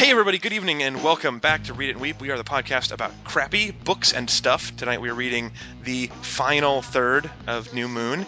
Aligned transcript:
Hey, 0.00 0.10
everybody, 0.10 0.38
good 0.38 0.54
evening, 0.54 0.82
and 0.82 1.04
welcome 1.04 1.40
back 1.40 1.64
to 1.64 1.74
Read 1.74 1.90
It 1.90 1.92
and 1.92 2.00
Weep. 2.00 2.22
We 2.22 2.30
are 2.30 2.38
the 2.38 2.42
podcast 2.42 2.90
about 2.90 3.12
crappy 3.22 3.70
books 3.70 4.14
and 4.14 4.30
stuff. 4.30 4.74
Tonight 4.76 5.02
we 5.02 5.10
are 5.10 5.14
reading 5.14 5.52
the 5.84 6.06
final 6.22 6.80
third 6.80 7.28
of 7.46 7.74
New 7.74 7.86
Moon, 7.86 8.24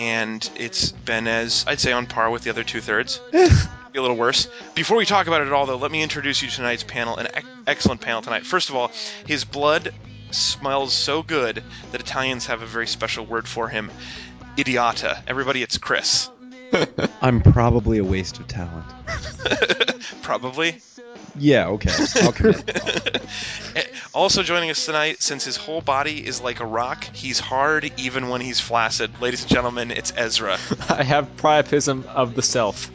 and 0.00 0.50
it's 0.56 0.90
been 0.90 1.28
as, 1.28 1.64
I'd 1.68 1.78
say, 1.78 1.92
on 1.92 2.06
par 2.06 2.28
with 2.28 2.42
the 2.42 2.50
other 2.50 2.64
two 2.64 2.80
thirds. 2.80 3.20
Be 3.30 3.38
a 3.94 4.02
little 4.02 4.16
worse. 4.16 4.48
Before 4.74 4.96
we 4.96 5.06
talk 5.06 5.28
about 5.28 5.42
it 5.42 5.46
at 5.46 5.52
all, 5.52 5.64
though, 5.64 5.76
let 5.76 5.92
me 5.92 6.02
introduce 6.02 6.42
you 6.42 6.48
to 6.48 6.56
tonight's 6.56 6.82
panel, 6.82 7.16
an 7.16 7.26
ec- 7.26 7.44
excellent 7.68 8.00
panel 8.00 8.20
tonight. 8.20 8.44
First 8.44 8.70
of 8.70 8.74
all, 8.74 8.90
his 9.24 9.44
blood 9.44 9.94
smells 10.32 10.92
so 10.92 11.22
good 11.22 11.62
that 11.92 12.00
Italians 12.00 12.46
have 12.46 12.62
a 12.62 12.66
very 12.66 12.88
special 12.88 13.24
word 13.24 13.46
for 13.46 13.68
him 13.68 13.92
idiota. 14.56 15.22
Everybody, 15.28 15.62
it's 15.62 15.78
Chris. 15.78 16.28
I'm 17.22 17.40
probably 17.42 17.98
a 17.98 18.04
waste 18.04 18.38
of 18.40 18.48
talent. 18.48 18.84
Probably. 20.22 20.80
Yeah, 21.38 21.68
okay. 21.68 21.90
I'll 22.22 22.32
commit. 22.32 23.22
Eh, 23.76 23.82
Also 24.14 24.42
joining 24.42 24.70
us 24.70 24.84
tonight, 24.84 25.22
since 25.22 25.44
his 25.44 25.56
whole 25.56 25.80
body 25.80 26.24
is 26.26 26.40
like 26.42 26.60
a 26.60 26.66
rock, 26.66 27.04
he's 27.14 27.40
hard 27.40 27.90
even 27.96 28.28
when 28.28 28.40
he's 28.42 28.60
flaccid. 28.60 29.10
Ladies 29.22 29.42
and 29.42 29.50
gentlemen, 29.50 29.90
it's 29.90 30.12
Ezra. 30.16 30.58
I 30.90 31.02
have 31.02 31.34
priapism 31.36 32.04
of 32.06 32.34
the 32.34 32.42
self. 32.42 32.90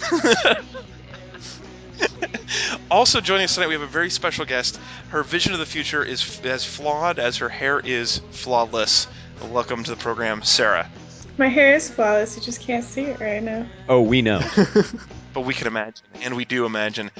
Also 2.92 3.20
joining 3.22 3.46
us 3.46 3.56
tonight, 3.56 3.68
we 3.68 3.74
have 3.74 3.82
a 3.82 3.88
very 3.88 4.10
special 4.10 4.46
guest. 4.46 4.80
Her 5.10 5.24
vision 5.24 5.54
of 5.54 5.60
the 5.60 5.66
future 5.66 6.04
is 6.04 6.22
f- 6.22 6.46
as 6.46 6.64
flawed 6.66 7.20
as 7.20 7.38
her 7.38 7.50
hair 7.50 7.80
is 7.80 8.22
flawless. 8.32 9.08
Welcome 9.50 9.84
to 9.84 9.92
the 9.92 9.98
program, 9.98 10.42
Sarah. 10.44 10.90
My 11.38 11.48
hair 11.48 11.76
is 11.76 11.90
flawless, 11.90 12.36
you 12.36 12.42
just 12.42 12.62
can't 12.62 12.84
see 12.84 13.04
it 13.04 13.20
right 13.20 13.44
now. 13.44 13.66
Oh, 13.88 14.02
we 14.02 14.22
know. 14.22 14.42
But 15.34 15.42
we 15.42 15.54
can 15.54 15.68
imagine, 15.68 16.04
and 16.24 16.36
we 16.36 16.46
do 16.46 16.66
imagine. 16.66 17.12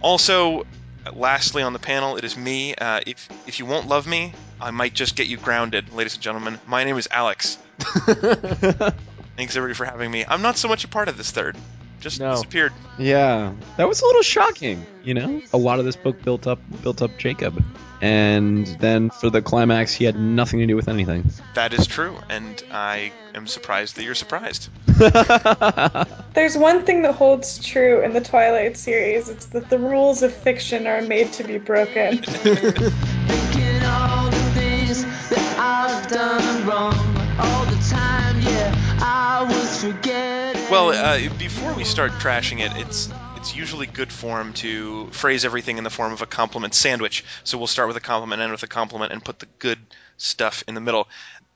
Also, 0.00 0.64
lastly 1.12 1.62
on 1.62 1.74
the 1.74 1.78
panel, 1.78 2.16
it 2.16 2.24
is 2.24 2.34
me. 2.34 2.74
Uh, 2.74 3.00
if 3.06 3.28
if 3.46 3.58
you 3.58 3.66
won't 3.66 3.88
love 3.88 4.06
me, 4.06 4.32
I 4.58 4.70
might 4.70 4.94
just 4.94 5.16
get 5.16 5.26
you 5.26 5.36
grounded, 5.36 5.92
ladies 5.92 6.14
and 6.14 6.22
gentlemen. 6.22 6.58
My 6.66 6.84
name 6.84 6.96
is 6.96 7.08
Alex. 7.10 7.58
Thanks 7.78 9.54
everybody 9.54 9.74
for 9.74 9.84
having 9.84 10.10
me. 10.10 10.24
I'm 10.26 10.40
not 10.40 10.56
so 10.56 10.66
much 10.66 10.84
a 10.84 10.88
part 10.88 11.08
of 11.08 11.18
this 11.18 11.30
third. 11.30 11.58
Just 12.00 12.20
No. 12.20 12.32
disappeared. 12.32 12.72
yeah, 12.98 13.52
that 13.76 13.88
was 13.88 14.00
a 14.02 14.06
little 14.06 14.22
shocking. 14.22 14.84
You 15.02 15.14
know, 15.14 15.40
a 15.52 15.56
lot 15.58 15.78
of 15.78 15.84
this 15.84 15.96
book 15.96 16.22
built 16.22 16.46
up 16.46 16.58
built 16.82 17.00
up 17.02 17.16
Jacob, 17.18 17.62
and 18.00 18.66
then 18.80 19.10
for 19.10 19.30
the 19.30 19.40
climax, 19.40 19.92
he 19.94 20.04
had 20.04 20.18
nothing 20.18 20.58
to 20.60 20.66
do 20.66 20.76
with 20.76 20.88
anything. 20.88 21.30
That 21.54 21.72
is 21.72 21.86
true, 21.86 22.16
and 22.28 22.62
I 22.70 23.12
am 23.34 23.46
surprised 23.46 23.96
that 23.96 24.04
you're 24.04 24.14
surprised. 24.16 24.68
There's 26.34 26.56
one 26.56 26.84
thing 26.84 27.02
that 27.02 27.14
holds 27.14 27.64
true 27.64 28.02
in 28.02 28.12
the 28.12 28.20
Twilight 28.20 28.76
series 28.76 29.28
it's 29.28 29.46
that 29.46 29.70
the 29.70 29.78
rules 29.78 30.22
of 30.22 30.34
fiction 30.34 30.86
are 30.86 31.02
made 31.02 31.32
to 31.34 31.44
be 31.44 31.58
broken. 31.58 32.18
Thinking 32.22 33.82
all 33.84 34.28
the 34.30 34.50
things 34.54 35.04
that 35.30 35.56
I've 35.58 36.06
done 36.08 36.66
wrong 36.66 37.16
all 37.38 37.64
the 37.64 37.88
time, 37.88 38.40
yeah, 38.42 38.74
I 39.00 39.44
was 39.48 39.82
forgetting. 39.84 40.25
Well, 40.68 40.90
uh, 40.90 41.28
before 41.38 41.74
we 41.74 41.84
start 41.84 42.10
trashing 42.12 42.58
it, 42.58 42.76
it's 42.76 43.08
it's 43.36 43.54
usually 43.54 43.86
good 43.86 44.10
form 44.10 44.52
to 44.54 45.06
phrase 45.12 45.44
everything 45.44 45.78
in 45.78 45.84
the 45.84 45.90
form 45.90 46.12
of 46.12 46.22
a 46.22 46.26
compliment 46.26 46.74
sandwich. 46.74 47.24
So 47.44 47.56
we'll 47.56 47.68
start 47.68 47.86
with 47.86 47.96
a 47.96 48.00
compliment, 48.00 48.42
end 48.42 48.50
with 48.50 48.64
a 48.64 48.66
compliment, 48.66 49.12
and 49.12 49.24
put 49.24 49.38
the 49.38 49.46
good 49.60 49.78
stuff 50.16 50.64
in 50.66 50.74
the 50.74 50.80
middle. 50.80 51.06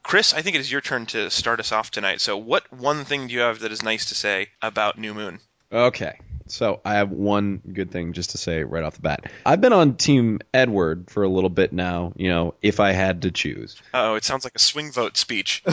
Chris, 0.04 0.32
I 0.32 0.42
think 0.42 0.54
it 0.54 0.60
is 0.60 0.70
your 0.70 0.80
turn 0.80 1.06
to 1.06 1.28
start 1.28 1.58
us 1.58 1.72
off 1.72 1.90
tonight. 1.90 2.20
So, 2.20 2.36
what 2.36 2.72
one 2.72 3.04
thing 3.04 3.26
do 3.26 3.34
you 3.34 3.40
have 3.40 3.58
that 3.60 3.72
is 3.72 3.82
nice 3.82 4.06
to 4.06 4.14
say 4.14 4.48
about 4.62 4.96
New 4.96 5.12
Moon? 5.12 5.40
Okay. 5.72 6.16
So 6.50 6.80
I 6.84 6.94
have 6.94 7.10
one 7.10 7.60
good 7.72 7.90
thing 7.90 8.12
just 8.12 8.30
to 8.30 8.38
say 8.38 8.64
right 8.64 8.82
off 8.82 8.94
the 8.94 9.02
bat. 9.02 9.30
I've 9.46 9.60
been 9.60 9.72
on 9.72 9.96
Team 9.96 10.40
Edward 10.52 11.10
for 11.10 11.22
a 11.22 11.28
little 11.28 11.50
bit 11.50 11.72
now, 11.72 12.12
you 12.16 12.28
know, 12.28 12.54
if 12.62 12.80
I 12.80 12.92
had 12.92 13.22
to 13.22 13.30
choose. 13.30 13.80
Oh, 13.94 14.14
it 14.14 14.24
sounds 14.24 14.44
like 14.44 14.54
a 14.56 14.60
swing 14.60 14.92
vote 14.92 15.16
speech. 15.16 15.62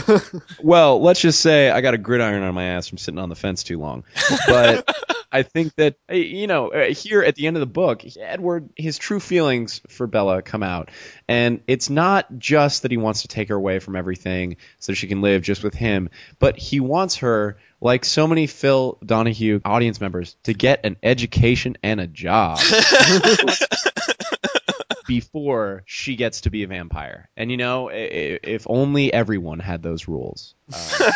Well, 0.61 1.01
let's 1.01 1.19
just 1.19 1.41
say 1.41 1.69
I 1.69 1.81
got 1.81 1.93
a 1.93 1.97
gridiron 1.97 2.43
on 2.43 2.53
my 2.53 2.63
ass 2.63 2.87
from 2.87 2.97
sitting 2.97 3.19
on 3.19 3.29
the 3.29 3.35
fence 3.35 3.63
too 3.63 3.79
long. 3.79 4.03
But 4.47 4.89
I 5.31 5.43
think 5.43 5.75
that 5.75 5.95
uh, 6.09 6.15
you 6.15 6.47
know, 6.47 6.69
uh, 6.69 6.93
here 6.93 7.21
at 7.21 7.35
the 7.35 7.47
end 7.47 7.57
of 7.57 7.61
the 7.61 7.65
book, 7.67 8.03
Edward 8.19 8.69
his 8.75 8.97
true 8.97 9.19
feelings 9.19 9.81
for 9.89 10.07
Bella 10.07 10.41
come 10.41 10.63
out. 10.63 10.89
And 11.27 11.61
it's 11.67 11.89
not 11.89 12.37
just 12.37 12.83
that 12.83 12.91
he 12.91 12.97
wants 12.97 13.23
to 13.23 13.27
take 13.27 13.49
her 13.49 13.55
away 13.55 13.79
from 13.79 13.95
everything 13.95 14.57
so 14.79 14.93
she 14.93 15.07
can 15.07 15.21
live 15.21 15.41
just 15.41 15.63
with 15.63 15.73
him, 15.73 16.09
but 16.39 16.57
he 16.57 16.79
wants 16.79 17.17
her 17.17 17.57
like 17.81 18.05
so 18.05 18.27
many 18.27 18.47
Phil 18.47 18.97
Donahue 19.05 19.61
audience 19.63 20.01
members 20.01 20.35
to 20.43 20.53
get 20.53 20.85
an 20.85 20.97
education 21.03 21.77
and 21.83 21.99
a 21.99 22.07
job. 22.07 22.59
before 25.07 25.83
she 25.85 26.15
gets 26.15 26.41
to 26.41 26.51
be 26.51 26.63
a 26.63 26.67
vampire. 26.67 27.29
And 27.35 27.49
you 27.49 27.57
know, 27.57 27.89
if 27.91 28.67
only 28.69 29.11
everyone 29.11 29.59
had 29.59 29.81
those 29.81 30.07
rules. 30.07 30.53
Uh, 30.71 31.11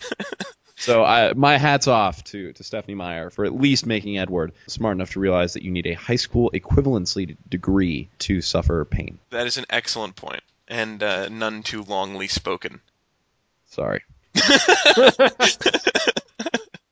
so 0.76 1.04
I, 1.04 1.32
my 1.34 1.58
hats 1.58 1.88
off 1.88 2.24
to, 2.24 2.52
to 2.52 2.64
Stephenie 2.64 2.94
Meyer 2.94 3.28
for 3.30 3.44
at 3.44 3.52
least 3.52 3.84
making 3.84 4.16
Edward 4.16 4.52
smart 4.68 4.96
enough 4.96 5.10
to 5.12 5.20
realize 5.20 5.54
that 5.54 5.64
you 5.64 5.72
need 5.72 5.86
a 5.86 5.94
high 5.94 6.16
school 6.16 6.50
equivalency 6.54 7.36
degree 7.48 8.08
to 8.20 8.40
suffer 8.40 8.84
pain. 8.84 9.18
that 9.30 9.46
is 9.46 9.58
an 9.58 9.66
excellent 9.68 10.16
point, 10.16 10.42
and 10.68 11.02
uh, 11.02 11.28
none 11.28 11.62
too 11.62 11.84
longly 11.84 12.30
spoken. 12.30 12.80
Sorry. 13.66 14.02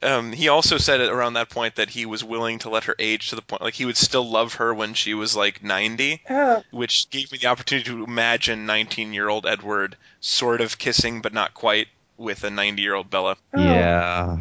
Um, 0.04 0.32
he 0.32 0.48
also 0.48 0.76
said 0.76 1.00
it 1.00 1.10
around 1.10 1.32
that 1.32 1.48
point 1.48 1.76
that 1.76 1.88
he 1.88 2.04
was 2.04 2.22
willing 2.22 2.58
to 2.60 2.68
let 2.68 2.84
her 2.84 2.94
age 2.98 3.30
to 3.30 3.36
the 3.36 3.42
point, 3.42 3.62
like 3.62 3.72
he 3.72 3.86
would 3.86 3.96
still 3.96 4.28
love 4.28 4.54
her 4.54 4.74
when 4.74 4.92
she 4.92 5.14
was 5.14 5.34
like 5.34 5.64
90. 5.64 6.20
Oh, 6.28 6.62
which 6.70 7.08
gave 7.08 7.32
me 7.32 7.38
the 7.38 7.46
opportunity 7.46 7.88
to 7.90 8.04
imagine 8.04 8.66
19 8.66 9.14
year 9.14 9.28
old 9.28 9.46
Edward 9.46 9.96
sort 10.20 10.60
of 10.60 10.76
kissing, 10.76 11.22
but 11.22 11.32
not 11.32 11.54
quite, 11.54 11.86
with 12.18 12.44
a 12.44 12.50
90 12.50 12.82
year 12.82 12.94
old 12.94 13.08
Bella. 13.08 13.36
oh. 13.54 13.62
Yeah. 13.62 14.40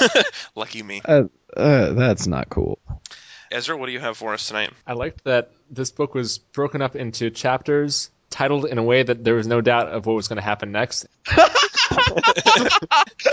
Lucky 0.54 0.82
me. 0.82 1.02
Uh, 1.04 1.24
uh, 1.56 1.92
that's 1.92 2.28
not 2.28 2.48
cool. 2.48 2.78
Ezra, 3.50 3.76
what 3.76 3.86
do 3.86 3.92
you 3.92 3.98
have 3.98 4.16
for 4.16 4.32
us 4.32 4.46
tonight? 4.46 4.70
I 4.86 4.92
liked 4.92 5.24
that 5.24 5.50
this 5.68 5.90
book 5.90 6.14
was 6.14 6.38
broken 6.38 6.82
up 6.82 6.94
into 6.94 7.30
chapters, 7.30 8.10
titled 8.30 8.66
in 8.66 8.78
a 8.78 8.82
way 8.84 9.02
that 9.02 9.24
there 9.24 9.34
was 9.34 9.48
no 9.48 9.60
doubt 9.60 9.88
of 9.88 10.06
what 10.06 10.14
was 10.14 10.28
going 10.28 10.36
to 10.36 10.42
happen 10.42 10.70
next. 10.70 11.06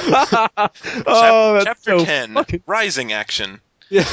oh, 1.08 1.54
that's 1.54 1.66
Chapter 1.66 2.00
so 2.00 2.06
10 2.06 2.34
fucking- 2.34 2.64
Rising 2.66 3.14
Action. 3.14 3.62
Yeah, 3.90 4.04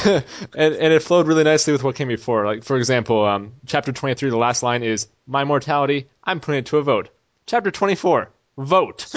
and, 0.55 0.73
and 0.73 0.93
it 0.93 1.03
flowed 1.03 1.27
really 1.27 1.43
nicely 1.43 1.73
with 1.73 1.83
what 1.83 1.95
came 1.95 2.07
before. 2.07 2.45
Like, 2.45 2.63
for 2.63 2.77
example, 2.77 3.25
um, 3.25 3.53
chapter 3.65 3.91
23, 3.91 4.29
the 4.29 4.37
last 4.37 4.63
line 4.63 4.83
is, 4.83 5.07
My 5.27 5.43
mortality, 5.43 6.07
I'm 6.23 6.39
putting 6.39 6.59
it 6.59 6.65
to 6.67 6.77
a 6.77 6.83
vote. 6.83 7.09
Chapter 7.45 7.71
24, 7.71 8.31
vote. 8.57 9.13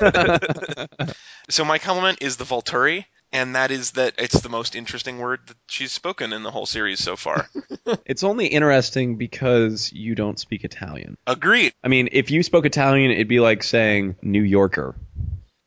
So, 1.48 1.64
my 1.64 1.78
compliment 1.78 2.18
is 2.22 2.36
the 2.36 2.44
Volturi, 2.44 3.04
and 3.32 3.56
that 3.56 3.70
is 3.70 3.92
that 3.92 4.14
it's 4.18 4.40
the 4.40 4.48
most 4.48 4.76
interesting 4.76 5.18
word 5.18 5.40
that 5.46 5.56
she's 5.66 5.92
spoken 5.92 6.32
in 6.32 6.42
the 6.42 6.50
whole 6.50 6.66
series 6.66 7.00
so 7.00 7.16
far. 7.16 7.48
It's 8.06 8.22
only 8.22 8.46
interesting 8.46 9.16
because 9.16 9.92
you 9.92 10.14
don't 10.14 10.38
speak 10.38 10.64
Italian. 10.64 11.16
Agreed. 11.26 11.72
I 11.82 11.88
mean, 11.88 12.10
if 12.12 12.30
you 12.30 12.42
spoke 12.42 12.64
Italian, 12.64 13.10
it'd 13.10 13.26
be 13.26 13.40
like 13.40 13.62
saying 13.64 14.16
New 14.22 14.42
Yorker. 14.42 14.94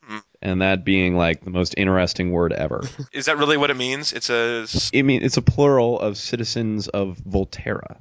Hmm. 0.01 0.19
And 0.41 0.61
that 0.61 0.85
being 0.85 1.17
like 1.17 1.43
the 1.43 1.49
most 1.49 1.73
interesting 1.77 2.31
word 2.31 2.53
ever. 2.53 2.83
Is 3.11 3.25
that 3.25 3.37
really 3.37 3.57
what 3.57 3.69
it 3.69 3.75
means? 3.75 4.13
It's 4.13 4.29
a. 4.29 4.65
I 4.97 5.01
mean, 5.01 5.23
it's 5.23 5.37
a 5.37 5.41
plural 5.41 5.99
of 5.99 6.17
citizens 6.17 6.87
of 6.87 7.17
Volterra. 7.17 7.97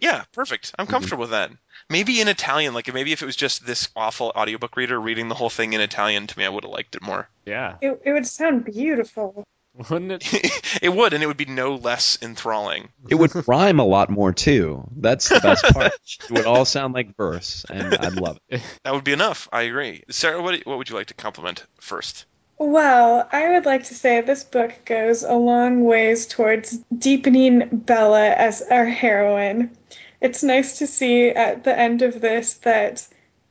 Yeah, 0.00 0.24
perfect. 0.32 0.72
I'm 0.78 0.86
mm-hmm. 0.86 0.92
comfortable 0.92 1.22
with 1.22 1.30
that. 1.30 1.50
Maybe 1.88 2.20
in 2.20 2.28
Italian, 2.28 2.74
like 2.74 2.92
maybe 2.92 3.12
if 3.12 3.22
it 3.22 3.26
was 3.26 3.36
just 3.36 3.66
this 3.66 3.88
awful 3.94 4.32
audiobook 4.34 4.76
reader 4.76 5.00
reading 5.00 5.28
the 5.28 5.34
whole 5.34 5.50
thing 5.50 5.72
in 5.72 5.80
Italian 5.80 6.26
to 6.26 6.38
me, 6.38 6.44
I 6.44 6.48
would 6.48 6.64
have 6.64 6.72
liked 6.72 6.96
it 6.96 7.02
more. 7.02 7.28
Yeah. 7.44 7.76
It, 7.80 8.02
it 8.04 8.12
would 8.12 8.26
sound 8.26 8.64
beautiful. 8.64 9.44
Wouldn't 9.90 10.12
it? 10.12 10.78
it 10.82 10.88
would, 10.88 11.12
and 11.12 11.22
it 11.22 11.26
would 11.26 11.36
be 11.36 11.44
no 11.44 11.74
less 11.74 12.18
enthralling. 12.22 12.88
It 13.10 13.14
would 13.14 13.46
rhyme 13.46 13.78
a 13.78 13.84
lot 13.84 14.08
more 14.08 14.32
too. 14.32 14.88
That's 14.96 15.28
the 15.28 15.40
best 15.40 15.64
part. 15.64 15.92
It 16.24 16.30
would 16.30 16.46
all 16.46 16.64
sound 16.64 16.94
like 16.94 17.14
verse, 17.16 17.66
and 17.68 17.94
I'd 17.94 18.14
love 18.14 18.38
it. 18.48 18.62
That 18.84 18.94
would 18.94 19.04
be 19.04 19.12
enough. 19.12 19.48
I 19.52 19.62
agree. 19.62 20.02
Sarah, 20.08 20.40
what, 20.40 20.64
what 20.66 20.78
would 20.78 20.88
you 20.88 20.96
like 20.96 21.08
to 21.08 21.14
compliment 21.14 21.64
first? 21.78 22.24
Well, 22.58 23.28
I 23.32 23.50
would 23.50 23.66
like 23.66 23.84
to 23.84 23.94
say 23.94 24.20
this 24.20 24.44
book 24.44 24.72
goes 24.86 25.22
a 25.22 25.34
long 25.34 25.84
ways 25.84 26.26
towards 26.26 26.78
deepening 26.98 27.68
Bella 27.70 28.30
as 28.30 28.62
our 28.70 28.86
heroine. 28.86 29.70
It's 30.20 30.42
nice 30.42 30.78
to 30.78 30.86
see 30.86 31.28
at 31.28 31.64
the 31.64 31.78
end 31.78 32.00
of 32.02 32.20
this 32.20 32.54
that 32.54 33.06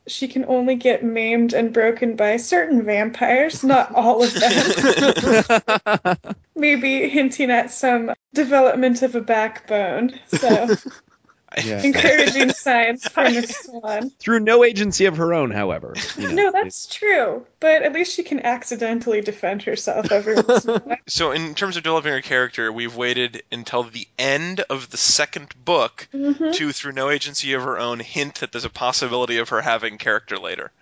she 0.08 0.28
can 0.28 0.44
only 0.46 0.74
get 0.74 1.04
maimed 1.04 1.52
and 1.52 1.72
broken 1.72 2.16
by 2.16 2.36
certain 2.36 2.84
vampires, 2.84 3.64
not 3.64 3.94
all 3.94 4.22
of 4.22 4.34
them. 4.34 6.14
Maybe 6.56 7.08
hinting 7.08 7.50
at 7.50 7.70
some 7.70 8.12
development 8.34 9.02
of 9.02 9.14
a 9.14 9.20
backbone. 9.20 10.18
So, 10.28 10.68
Yeah. 11.64 11.82
Encouraging 11.82 12.50
science 12.52 13.08
for 13.08 13.24
Miss 13.24 13.56
Swan. 13.56 14.10
Through 14.18 14.40
no 14.40 14.62
agency 14.62 15.06
of 15.06 15.16
her 15.16 15.32
own, 15.32 15.50
however. 15.50 15.94
You 16.18 16.28
know, 16.28 16.34
No, 16.34 16.52
that's 16.52 16.86
true. 16.86 17.46
But 17.60 17.82
at 17.82 17.92
least 17.94 18.12
she 18.14 18.22
can 18.24 18.40
accidentally 18.40 19.22
defend 19.22 19.62
herself 19.62 20.12
every 20.12 20.34
once 20.34 20.64
in 20.66 20.70
a 20.70 20.78
while. 20.84 20.96
So, 21.06 21.30
in 21.32 21.54
terms 21.54 21.76
of 21.78 21.82
developing 21.82 22.12
her 22.12 22.20
character, 22.20 22.70
we've 22.70 22.94
waited 22.94 23.42
until 23.50 23.84
the 23.84 24.06
end 24.18 24.60
of 24.68 24.90
the 24.90 24.98
second 24.98 25.48
book 25.64 26.08
Mhm. 26.12 26.52
to, 26.54 26.72
through 26.72 26.92
no 26.92 27.08
agency 27.08 27.54
of 27.54 27.62
her 27.62 27.78
own, 27.78 28.00
hint 28.00 28.36
that 28.40 28.52
there's 28.52 28.66
a 28.66 28.70
possibility 28.70 29.38
of 29.38 29.48
her 29.48 29.62
having 29.62 29.96
character 29.98 30.36
later. 30.38 30.72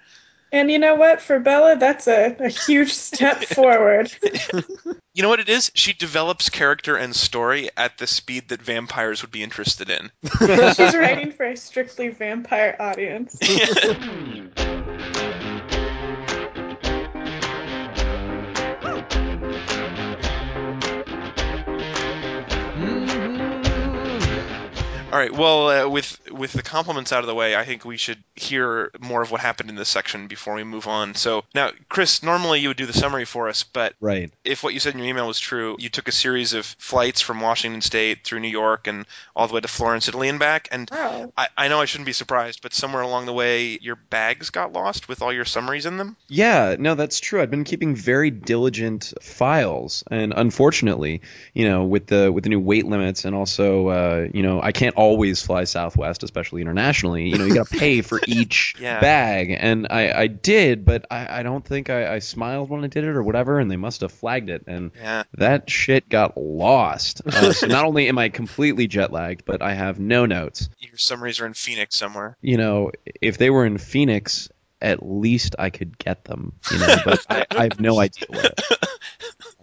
And 0.54 0.70
you 0.70 0.78
know 0.78 0.94
what? 0.94 1.20
For 1.20 1.40
Bella, 1.40 1.74
that's 1.76 2.06
a, 2.06 2.36
a 2.38 2.48
huge 2.48 2.92
step 2.92 3.42
forward. 3.56 4.14
You 5.12 5.24
know 5.24 5.28
what 5.28 5.40
it 5.40 5.48
is? 5.48 5.72
She 5.74 5.92
develops 5.92 6.48
character 6.48 6.94
and 6.94 7.14
story 7.14 7.70
at 7.76 7.98
the 7.98 8.06
speed 8.06 8.50
that 8.50 8.62
vampires 8.62 9.22
would 9.22 9.32
be 9.32 9.42
interested 9.42 9.90
in. 9.90 10.12
She's 10.22 10.94
writing 10.94 11.32
for 11.32 11.44
a 11.44 11.56
strictly 11.56 12.10
vampire 12.10 12.76
audience. 12.78 13.36
All 25.14 25.20
right. 25.20 25.32
Well, 25.32 25.68
uh, 25.68 25.88
with 25.88 26.18
with 26.32 26.52
the 26.52 26.64
compliments 26.64 27.12
out 27.12 27.20
of 27.20 27.28
the 27.28 27.36
way, 27.36 27.54
I 27.54 27.64
think 27.64 27.84
we 27.84 27.96
should 27.96 28.18
hear 28.34 28.90
more 28.98 29.22
of 29.22 29.30
what 29.30 29.40
happened 29.40 29.70
in 29.70 29.76
this 29.76 29.88
section 29.88 30.26
before 30.26 30.54
we 30.54 30.64
move 30.64 30.88
on. 30.88 31.14
So 31.14 31.44
now, 31.54 31.70
Chris, 31.88 32.24
normally 32.24 32.58
you 32.58 32.66
would 32.66 32.76
do 32.76 32.86
the 32.86 32.92
summary 32.92 33.24
for 33.24 33.48
us, 33.48 33.62
but 33.62 33.94
Right. 34.00 34.32
if 34.44 34.64
what 34.64 34.74
you 34.74 34.80
said 34.80 34.94
in 34.94 34.98
your 34.98 35.06
email 35.06 35.28
was 35.28 35.38
true, 35.38 35.76
you 35.78 35.88
took 35.88 36.08
a 36.08 36.12
series 36.12 36.52
of 36.52 36.66
flights 36.66 37.20
from 37.20 37.40
Washington 37.40 37.80
State 37.80 38.24
through 38.24 38.40
New 38.40 38.48
York 38.48 38.88
and 38.88 39.06
all 39.36 39.46
the 39.46 39.54
way 39.54 39.60
to 39.60 39.68
Florence, 39.68 40.08
Italy, 40.08 40.28
and 40.28 40.40
back. 40.40 40.66
And 40.72 40.90
Wow. 40.90 41.32
I, 41.38 41.46
I 41.56 41.68
know 41.68 41.80
I 41.80 41.84
shouldn't 41.84 42.06
be 42.06 42.12
surprised, 42.12 42.60
but 42.60 42.74
somewhere 42.74 43.02
along 43.02 43.26
the 43.26 43.32
way, 43.32 43.78
your 43.80 43.94
bags 43.94 44.50
got 44.50 44.72
lost 44.72 45.06
with 45.08 45.22
all 45.22 45.32
your 45.32 45.44
summaries 45.44 45.86
in 45.86 45.96
them. 45.96 46.16
Yeah, 46.26 46.74
no, 46.76 46.96
that's 46.96 47.20
true. 47.20 47.40
I've 47.40 47.52
been 47.52 47.62
keeping 47.62 47.94
very 47.94 48.32
diligent 48.32 49.12
files, 49.22 50.02
and 50.10 50.34
unfortunately, 50.36 51.20
you 51.52 51.68
know, 51.68 51.84
with 51.84 52.08
the 52.08 52.32
with 52.32 52.42
the 52.42 52.50
new 52.50 52.58
weight 52.58 52.86
limits, 52.86 53.24
and 53.24 53.36
also, 53.36 53.86
uh, 53.86 54.28
you 54.34 54.42
know, 54.42 54.60
I 54.60 54.72
can't 54.72 54.96
always 55.04 55.42
fly 55.42 55.64
Southwest, 55.64 56.22
especially 56.22 56.62
internationally. 56.62 57.28
You 57.28 57.38
know, 57.38 57.44
you 57.44 57.54
got 57.54 57.68
to 57.70 57.76
pay 57.78 58.00
for 58.02 58.20
each 58.26 58.74
Yeah. 58.78 59.00
bag, 59.00 59.56
and 59.58 59.86
I, 59.90 60.22
I 60.22 60.26
did, 60.26 60.84
but 60.84 61.06
I, 61.10 61.40
I 61.40 61.42
don't 61.42 61.64
think 61.64 61.90
I, 61.90 62.14
I 62.14 62.18
smiled 62.20 62.70
when 62.70 62.82
I 62.84 62.88
did 62.88 63.04
it 63.04 63.10
or 63.10 63.22
whatever, 63.22 63.58
and 63.60 63.70
they 63.70 63.76
must 63.76 64.00
have 64.00 64.12
flagged 64.12 64.50
it, 64.50 64.64
and 64.66 64.90
Yeah. 64.96 65.24
that 65.34 65.68
shit 65.70 66.08
got 66.08 66.36
lost. 66.36 67.22
Uh, 67.26 67.52
so 67.52 67.66
not 67.68 67.84
only 67.84 68.08
am 68.08 68.18
I 68.18 68.28
completely 68.30 68.86
jet 68.86 69.12
lagged, 69.12 69.44
but 69.44 69.62
I 69.62 69.74
have 69.74 69.98
no 69.98 70.26
notes. 70.26 70.68
Your 70.78 70.96
summaries 70.96 71.40
are 71.40 71.46
in 71.46 71.54
Phoenix 71.54 71.96
somewhere. 71.96 72.36
You 72.40 72.56
know, 72.56 72.90
if 73.20 73.38
they 73.38 73.50
were 73.50 73.66
in 73.66 73.78
Phoenix, 73.78 74.48
at 74.80 75.04
least 75.04 75.56
I 75.58 75.70
could 75.70 75.96
get 75.98 76.24
them. 76.24 76.52
You 76.70 76.78
know, 76.78 76.96
but 77.04 77.24
I, 77.30 77.46
I 77.50 77.62
have 77.64 77.80
no 77.80 77.98
idea 77.98 78.26
where. 78.28 78.44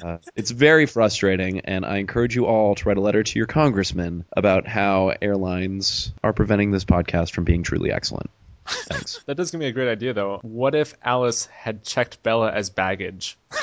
Uh, 0.04 0.18
it's 0.36 0.52
very 0.52 0.86
frustrating, 0.86 1.60
and 1.62 1.86
I 1.86 1.98
encourage 1.98 2.36
you 2.36 2.46
all 2.46 2.76
to 2.76 2.88
write 2.88 2.98
a 2.98 3.02
letter 3.02 3.24
to 3.24 3.40
your 3.40 3.48
congressman 3.48 4.26
about 4.36 4.68
how 4.68 5.14
airlines 5.22 6.14
are 6.24 6.34
preventing 6.34 6.72
this 6.72 6.86
podcast 6.86 7.32
from 7.32 7.44
being 7.44 7.64
truly 7.64 7.92
excellent. 7.92 8.30
Thanks. 8.66 9.20
That 9.26 9.36
does 9.36 9.52
give 9.52 9.60
me 9.60 9.68
a 9.68 9.72
great 9.72 9.90
idea, 9.90 10.14
though. 10.14 10.40
What 10.42 10.76
if 10.76 10.96
Alice 11.04 11.46
had 11.48 11.84
checked 11.84 12.22
Bella 12.24 12.52
as 12.52 12.70
baggage? 12.70 13.38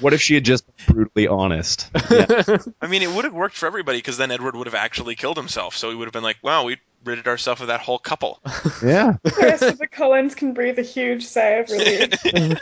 what 0.00 0.12
if 0.12 0.20
she 0.20 0.34
had 0.34 0.44
just 0.44 0.64
been 0.66 0.94
brutally 0.94 1.26
honest? 1.26 1.90
Yeah. 2.10 2.58
I 2.80 2.86
mean, 2.86 3.02
it 3.02 3.10
would 3.10 3.24
have 3.24 3.34
worked 3.34 3.56
for 3.56 3.66
everybody 3.66 3.98
because 3.98 4.16
then 4.18 4.30
Edward 4.30 4.56
would 4.56 4.66
have 4.66 4.74
actually 4.74 5.14
killed 5.14 5.36
himself. 5.36 5.76
So 5.76 5.90
he 5.90 5.96
would 5.96 6.06
have 6.06 6.12
been 6.12 6.22
like, 6.22 6.38
"Wow, 6.42 6.64
we 6.64 6.78
ridded 7.04 7.28
ourselves 7.28 7.60
of 7.60 7.68
that 7.68 7.80
whole 7.80 7.98
couple." 7.98 8.40
yeah. 8.82 9.16
The 9.22 9.34
rest 9.38 9.62
of 9.62 9.78
the 9.78 9.86
Cullens 9.86 10.34
can 10.34 10.52
breathe 10.52 10.78
a 10.78 10.82
huge 10.82 11.24
sigh 11.24 11.60
of 11.60 11.70
relief. 11.70 12.58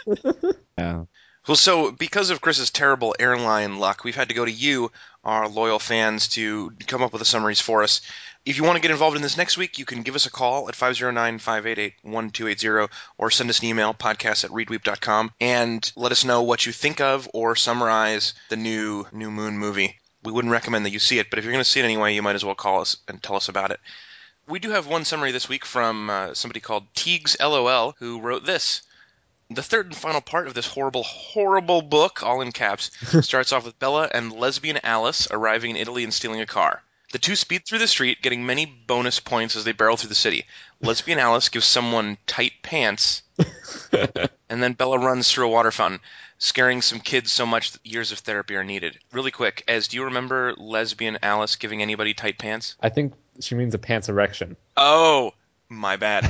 Yeah. 0.76 1.04
Well, 1.48 1.56
so 1.56 1.90
because 1.90 2.28
of 2.28 2.42
Chris's 2.42 2.70
terrible 2.70 3.16
airline 3.18 3.78
luck, 3.78 4.04
we've 4.04 4.14
had 4.14 4.28
to 4.28 4.34
go 4.34 4.44
to 4.44 4.50
you, 4.50 4.92
our 5.24 5.48
loyal 5.48 5.78
fans, 5.78 6.28
to 6.28 6.74
come 6.86 7.02
up 7.02 7.14
with 7.14 7.20
the 7.20 7.24
summaries 7.24 7.58
for 7.58 7.82
us. 7.82 8.02
If 8.44 8.58
you 8.58 8.64
want 8.64 8.76
to 8.76 8.82
get 8.82 8.90
involved 8.90 9.16
in 9.16 9.22
this 9.22 9.38
next 9.38 9.56
week, 9.56 9.78
you 9.78 9.86
can 9.86 10.02
give 10.02 10.14
us 10.14 10.26
a 10.26 10.30
call 10.30 10.68
at 10.68 10.74
509-588-1280 10.74 12.90
or 13.16 13.30
send 13.30 13.48
us 13.48 13.60
an 13.60 13.64
email, 13.64 13.94
podcast 13.94 14.44
at 14.44 14.50
readweep.com, 14.50 15.32
and 15.40 15.90
let 15.96 16.12
us 16.12 16.26
know 16.26 16.42
what 16.42 16.66
you 16.66 16.72
think 16.72 17.00
of 17.00 17.26
or 17.32 17.56
summarize 17.56 18.34
the 18.50 18.56
new 18.56 19.06
New 19.10 19.30
Moon 19.30 19.56
movie. 19.56 19.98
We 20.22 20.32
wouldn't 20.32 20.52
recommend 20.52 20.84
that 20.84 20.92
you 20.92 20.98
see 20.98 21.18
it, 21.18 21.30
but 21.30 21.38
if 21.38 21.46
you're 21.46 21.52
going 21.52 21.64
to 21.64 21.70
see 21.70 21.80
it 21.80 21.84
anyway, 21.84 22.14
you 22.14 22.20
might 22.20 22.36
as 22.36 22.44
well 22.44 22.56
call 22.56 22.82
us 22.82 22.98
and 23.08 23.22
tell 23.22 23.36
us 23.36 23.48
about 23.48 23.70
it. 23.70 23.80
We 24.46 24.58
do 24.58 24.72
have 24.72 24.86
one 24.86 25.06
summary 25.06 25.32
this 25.32 25.48
week 25.48 25.64
from 25.64 26.10
uh, 26.10 26.34
somebody 26.34 26.60
called 26.60 26.92
Teagues 26.94 27.38
LOL, 27.40 27.94
who 27.98 28.20
wrote 28.20 28.44
this. 28.44 28.82
The 29.50 29.62
third 29.62 29.86
and 29.86 29.96
final 29.96 30.20
part 30.20 30.46
of 30.46 30.54
this 30.54 30.66
horrible, 30.66 31.02
horrible 31.02 31.80
book, 31.80 32.22
all 32.22 32.42
in 32.42 32.52
caps, 32.52 32.90
starts 33.24 33.52
off 33.52 33.64
with 33.64 33.78
Bella 33.78 34.10
and 34.12 34.32
lesbian 34.32 34.78
Alice 34.82 35.26
arriving 35.30 35.70
in 35.70 35.76
Italy 35.76 36.04
and 36.04 36.12
stealing 36.12 36.40
a 36.40 36.46
car. 36.46 36.82
The 37.12 37.18
two 37.18 37.36
speed 37.36 37.64
through 37.64 37.78
the 37.78 37.88
street, 37.88 38.20
getting 38.20 38.44
many 38.44 38.66
bonus 38.66 39.18
points 39.18 39.56
as 39.56 39.64
they 39.64 39.72
barrel 39.72 39.96
through 39.96 40.10
the 40.10 40.14
city. 40.14 40.44
Lesbian 40.82 41.18
Alice 41.18 41.48
gives 41.48 41.64
someone 41.64 42.18
tight 42.26 42.52
pants, 42.62 43.22
and 44.50 44.62
then 44.62 44.74
Bella 44.74 44.98
runs 44.98 45.32
through 45.32 45.46
a 45.46 45.50
water 45.50 45.70
fountain, 45.70 46.00
scaring 46.36 46.82
some 46.82 47.00
kids 47.00 47.32
so 47.32 47.46
much 47.46 47.72
that 47.72 47.86
years 47.86 48.12
of 48.12 48.18
therapy 48.18 48.56
are 48.56 48.64
needed. 48.64 48.98
Really 49.12 49.30
quick, 49.30 49.64
as 49.66 49.88
do 49.88 49.96
you 49.96 50.04
remember 50.04 50.54
lesbian 50.58 51.18
Alice 51.22 51.56
giving 51.56 51.80
anybody 51.80 52.12
tight 52.12 52.36
pants? 52.36 52.76
I 52.82 52.90
think 52.90 53.14
she 53.40 53.54
means 53.54 53.72
a 53.72 53.78
pants 53.78 54.10
erection. 54.10 54.56
Oh, 54.76 55.32
my 55.70 55.96
bad. 55.96 56.24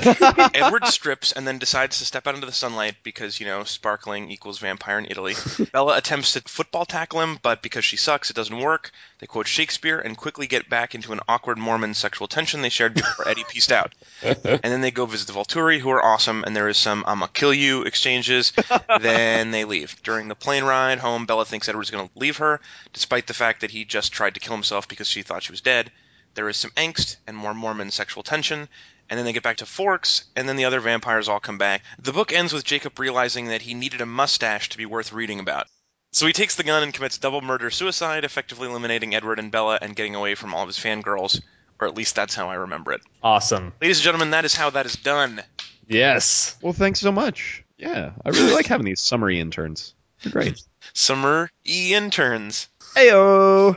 Edward 0.54 0.86
strips 0.86 1.32
and 1.32 1.46
then 1.46 1.58
decides 1.58 1.98
to 1.98 2.04
step 2.04 2.26
out 2.26 2.34
into 2.34 2.46
the 2.46 2.52
sunlight 2.52 2.96
because, 3.02 3.38
you 3.38 3.46
know, 3.46 3.64
sparkling 3.64 4.30
equals 4.30 4.58
vampire 4.58 4.98
in 4.98 5.06
Italy. 5.06 5.34
Bella 5.72 5.96
attempts 5.96 6.32
to 6.32 6.40
football 6.40 6.84
tackle 6.84 7.20
him, 7.20 7.38
but 7.40 7.62
because 7.62 7.84
she 7.84 7.96
sucks, 7.96 8.30
it 8.30 8.36
doesn't 8.36 8.58
work. 8.58 8.90
They 9.20 9.26
quote 9.26 9.46
Shakespeare 9.46 9.98
and 9.98 10.16
quickly 10.16 10.46
get 10.46 10.68
back 10.68 10.94
into 10.94 11.12
an 11.12 11.20
awkward 11.28 11.58
Mormon 11.58 11.94
sexual 11.94 12.26
tension 12.26 12.62
they 12.62 12.68
shared 12.68 12.94
before 12.94 13.28
Eddie 13.28 13.44
pieced 13.48 13.72
out. 13.72 13.94
And 14.48 14.72
then 14.72 14.80
they 14.80 14.90
go 14.90 15.06
visit 15.06 15.26
the 15.26 15.32
Volturi, 15.32 15.78
who 15.78 15.90
are 15.90 16.04
awesome, 16.04 16.42
and 16.44 16.54
there 16.54 16.68
is 16.68 16.76
some 16.76 17.04
I'ma 17.06 17.26
kill 17.26 17.54
you 17.54 17.82
exchanges. 17.82 18.52
then 19.00 19.50
they 19.50 19.64
leave. 19.64 20.00
During 20.02 20.28
the 20.28 20.34
plane 20.34 20.64
ride 20.64 20.98
home, 20.98 21.26
Bella 21.26 21.44
thinks 21.44 21.68
Edward's 21.68 21.90
going 21.90 22.08
to 22.08 22.18
leave 22.18 22.38
her, 22.38 22.60
despite 22.92 23.26
the 23.26 23.34
fact 23.34 23.60
that 23.60 23.70
he 23.70 23.84
just 23.84 24.12
tried 24.12 24.34
to 24.34 24.40
kill 24.40 24.54
himself 24.54 24.88
because 24.88 25.08
she 25.08 25.22
thought 25.22 25.42
she 25.42 25.52
was 25.52 25.60
dead. 25.60 25.90
There 26.34 26.48
is 26.48 26.56
some 26.56 26.70
angst 26.72 27.16
and 27.26 27.36
more 27.36 27.54
Mormon 27.54 27.90
sexual 27.90 28.22
tension, 28.22 28.68
and 29.08 29.18
then 29.18 29.24
they 29.24 29.32
get 29.32 29.42
back 29.42 29.58
to 29.58 29.66
Forks, 29.66 30.24
and 30.36 30.48
then 30.48 30.56
the 30.56 30.64
other 30.66 30.80
vampires 30.80 31.28
all 31.28 31.40
come 31.40 31.58
back. 31.58 31.82
The 31.98 32.12
book 32.12 32.32
ends 32.32 32.52
with 32.52 32.64
Jacob 32.64 32.98
realizing 32.98 33.48
that 33.48 33.62
he 33.62 33.74
needed 33.74 34.00
a 34.00 34.06
mustache 34.06 34.70
to 34.70 34.78
be 34.78 34.86
worth 34.86 35.12
reading 35.12 35.40
about. 35.40 35.66
So 36.12 36.26
he 36.26 36.32
takes 36.32 36.56
the 36.56 36.64
gun 36.64 36.82
and 36.82 36.94
commits 36.94 37.18
double 37.18 37.40
murder 37.40 37.70
suicide, 37.70 38.24
effectively 38.24 38.68
eliminating 38.68 39.14
Edward 39.14 39.38
and 39.38 39.50
Bella 39.50 39.78
and 39.80 39.94
getting 39.94 40.14
away 40.14 40.34
from 40.34 40.54
all 40.54 40.62
of 40.62 40.68
his 40.68 40.78
fangirls, 40.78 41.40
or 41.80 41.86
at 41.86 41.96
least 41.96 42.16
that's 42.16 42.34
how 42.34 42.48
I 42.48 42.54
remember 42.54 42.92
it. 42.92 43.02
Awesome. 43.22 43.72
Ladies 43.80 43.98
and 43.98 44.04
gentlemen, 44.04 44.30
that 44.30 44.44
is 44.44 44.54
how 44.54 44.70
that 44.70 44.86
is 44.86 44.96
done. 44.96 45.42
Yes. 45.86 46.56
Well, 46.62 46.72
thanks 46.72 47.00
so 47.00 47.12
much. 47.12 47.64
Yeah, 47.76 48.12
I 48.24 48.30
really 48.30 48.54
like 48.54 48.66
having 48.66 48.86
these 48.86 49.00
summary 49.00 49.38
interns. 49.38 49.94
They're 50.22 50.32
great. 50.32 50.60
Summer 50.94 51.50
E 51.66 51.94
interns. 51.94 52.68
Heyo. 52.96 53.76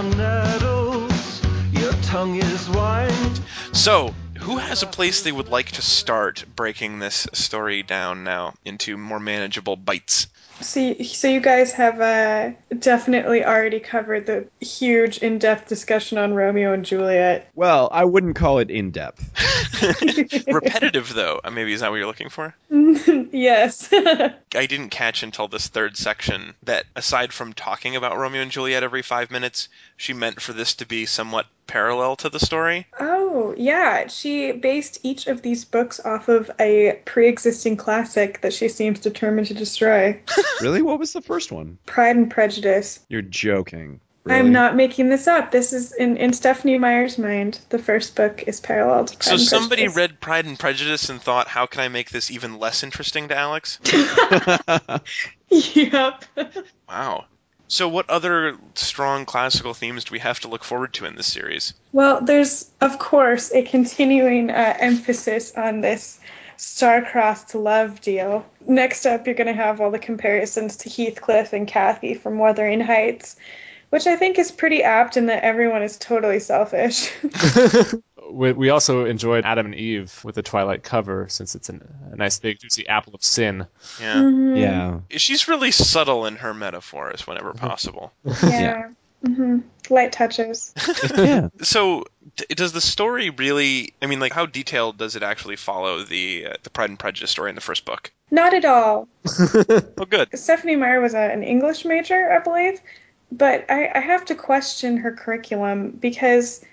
Are 0.00 0.16
nettles, 0.16 1.42
your 1.72 1.92
tongue 2.02 2.36
is. 2.36 2.50
So, 3.72 4.14
who 4.38 4.56
has 4.56 4.82
a 4.82 4.86
place 4.86 5.22
they 5.22 5.32
would 5.32 5.48
like 5.48 5.72
to 5.72 5.82
start 5.82 6.44
breaking 6.56 6.98
this 6.98 7.26
story 7.34 7.82
down 7.82 8.24
now 8.24 8.54
into 8.64 8.96
more 8.96 9.20
manageable 9.20 9.76
bites? 9.76 10.26
So, 10.60 10.80
you- 10.80 11.04
so 11.04 11.28
you 11.28 11.40
guys 11.40 11.72
have 11.72 12.00
uh, 12.00 12.50
definitely 12.78 13.44
already 13.44 13.80
covered 13.80 14.26
the 14.26 14.46
huge, 14.60 15.18
in-depth 15.18 15.68
discussion 15.68 16.18
on 16.18 16.34
Romeo 16.34 16.72
and 16.72 16.84
Juliet. 16.84 17.48
Well, 17.54 17.88
I 17.92 18.04
wouldn't 18.04 18.36
call 18.36 18.58
it 18.58 18.70
in 18.70 18.90
depth. 18.90 19.24
Repetitive, 20.48 21.12
though. 21.14 21.40
Maybe 21.50 21.72
is 21.72 21.80
that 21.80 21.90
what 21.90 21.96
you're 21.96 22.06
looking 22.06 22.28
for? 22.28 22.54
yes. 22.70 23.88
I 23.92 24.66
didn't 24.66 24.90
catch 24.90 25.22
until 25.22 25.48
this 25.48 25.68
third 25.68 25.96
section 25.96 26.54
that 26.64 26.84
aside 26.94 27.32
from 27.32 27.52
talking 27.52 27.96
about 27.96 28.18
Romeo 28.18 28.42
and 28.42 28.50
Juliet 28.50 28.82
every 28.82 29.02
five 29.02 29.30
minutes, 29.30 29.68
she 29.96 30.12
meant 30.12 30.40
for 30.40 30.52
this 30.52 30.74
to 30.76 30.86
be 30.86 31.06
somewhat 31.06 31.46
parallel 31.66 32.16
to 32.16 32.28
the 32.28 32.40
story. 32.40 32.86
oh, 32.98 33.54
yeah. 33.56 34.08
She 34.08 34.52
based 34.52 34.98
each 35.02 35.26
of 35.28 35.40
these 35.42 35.64
books 35.64 36.00
off 36.04 36.28
of 36.28 36.50
a 36.58 37.00
pre-existing 37.04 37.76
classic 37.76 38.40
that 38.42 38.52
she 38.52 38.68
seems 38.68 38.98
determined 39.00 39.46
to 39.48 39.54
destroy. 39.54 40.20
Really? 40.60 40.82
What 40.82 40.98
was 40.98 41.12
the 41.12 41.22
first 41.22 41.50
one? 41.52 41.78
Pride 41.86 42.16
and 42.16 42.30
Prejudice. 42.30 43.00
You're 43.08 43.22
joking. 43.22 44.00
Really? 44.24 44.38
I'm 44.38 44.52
not 44.52 44.76
making 44.76 45.08
this 45.08 45.26
up. 45.26 45.50
This 45.50 45.72
is 45.72 45.92
in, 45.92 46.18
in 46.18 46.34
Stephenie 46.34 46.78
Meyer's 46.78 47.16
mind. 47.16 47.58
The 47.70 47.78
first 47.78 48.14
book 48.14 48.44
is 48.46 48.60
parallel 48.60 49.06
to 49.06 49.16
Pride 49.16 49.24
So 49.24 49.32
and 49.32 49.40
somebody 49.40 49.82
Prejudice. 49.82 49.96
read 49.96 50.20
Pride 50.20 50.44
and 50.44 50.58
Prejudice 50.58 51.08
and 51.08 51.22
thought, 51.22 51.48
how 51.48 51.64
can 51.64 51.80
I 51.80 51.88
make 51.88 52.10
this 52.10 52.30
even 52.30 52.58
less 52.58 52.82
interesting 52.82 53.28
to 53.28 53.36
Alex? 53.36 53.78
yep. 55.48 56.24
Wow. 56.86 57.24
So, 57.70 57.88
what 57.88 58.10
other 58.10 58.56
strong 58.74 59.26
classical 59.26 59.74
themes 59.74 60.04
do 60.04 60.12
we 60.12 60.18
have 60.18 60.40
to 60.40 60.48
look 60.48 60.64
forward 60.64 60.92
to 60.94 61.06
in 61.06 61.14
this 61.14 61.32
series? 61.32 61.72
Well, 61.92 62.20
there's, 62.20 62.68
of 62.80 62.98
course, 62.98 63.52
a 63.54 63.62
continuing 63.62 64.50
uh, 64.50 64.76
emphasis 64.80 65.54
on 65.56 65.80
this 65.80 66.18
star-crossed 66.60 67.54
love 67.54 68.00
deal. 68.00 68.44
Next 68.66 69.06
up, 69.06 69.26
you're 69.26 69.34
going 69.34 69.46
to 69.46 69.52
have 69.52 69.80
all 69.80 69.90
the 69.90 69.98
comparisons 69.98 70.76
to 70.78 70.90
Heathcliff 70.90 71.52
and 71.52 71.66
Cathy 71.66 72.14
from 72.14 72.38
Wuthering 72.38 72.80
Heights, 72.80 73.36
which 73.88 74.06
I 74.06 74.16
think 74.16 74.38
is 74.38 74.50
pretty 74.52 74.82
apt 74.82 75.16
in 75.16 75.26
that 75.26 75.42
everyone 75.42 75.82
is 75.82 75.96
totally 75.96 76.40
selfish. 76.40 77.10
We, 78.32 78.52
we 78.52 78.70
also 78.70 79.06
enjoyed 79.06 79.44
Adam 79.44 79.66
and 79.66 79.74
Eve 79.74 80.20
with 80.22 80.36
the 80.36 80.42
Twilight 80.42 80.84
cover 80.84 81.26
since 81.28 81.56
it's 81.56 81.68
an, 81.68 81.82
a 82.12 82.16
nice 82.16 82.38
big 82.38 82.60
juicy 82.60 82.86
apple 82.86 83.12
of 83.16 83.24
sin. 83.24 83.66
Yeah. 84.00 84.14
Mhm. 84.22 84.56
Yeah. 84.56 85.18
She's 85.18 85.48
really 85.48 85.72
subtle 85.72 86.26
in 86.26 86.36
her 86.36 86.54
metaphors 86.54 87.26
whenever 87.26 87.52
possible. 87.54 88.12
Yeah. 88.24 88.90
Hmm 89.24 89.60
Light 89.90 90.12
touches. 90.12 90.72
yeah. 91.16 91.48
So, 91.62 92.04
d- 92.36 92.46
does 92.54 92.72
the 92.72 92.80
story 92.80 93.30
really? 93.30 93.94
I 94.00 94.06
mean, 94.06 94.20
like, 94.20 94.32
how 94.32 94.46
detailed 94.46 94.98
does 94.98 95.16
it 95.16 95.22
actually 95.22 95.56
follow 95.56 96.04
the 96.04 96.46
uh, 96.46 96.52
the 96.62 96.70
Pride 96.70 96.90
and 96.90 96.98
Prejudice 96.98 97.30
story 97.30 97.50
in 97.50 97.56
the 97.56 97.60
first 97.60 97.84
book? 97.84 98.12
Not 98.30 98.54
at 98.54 98.64
all. 98.64 99.08
Oh, 99.98 100.06
good. 100.06 100.28
Stephenie 100.38 100.76
Meyer 100.76 101.00
was 101.00 101.12
a, 101.12 101.18
an 101.18 101.42
English 101.42 101.84
major, 101.84 102.32
I 102.32 102.38
believe, 102.38 102.80
but 103.30 103.70
I, 103.70 103.90
I 103.94 104.00
have 104.00 104.24
to 104.26 104.34
question 104.34 104.96
her 104.98 105.12
curriculum 105.12 105.90
because 105.90 106.64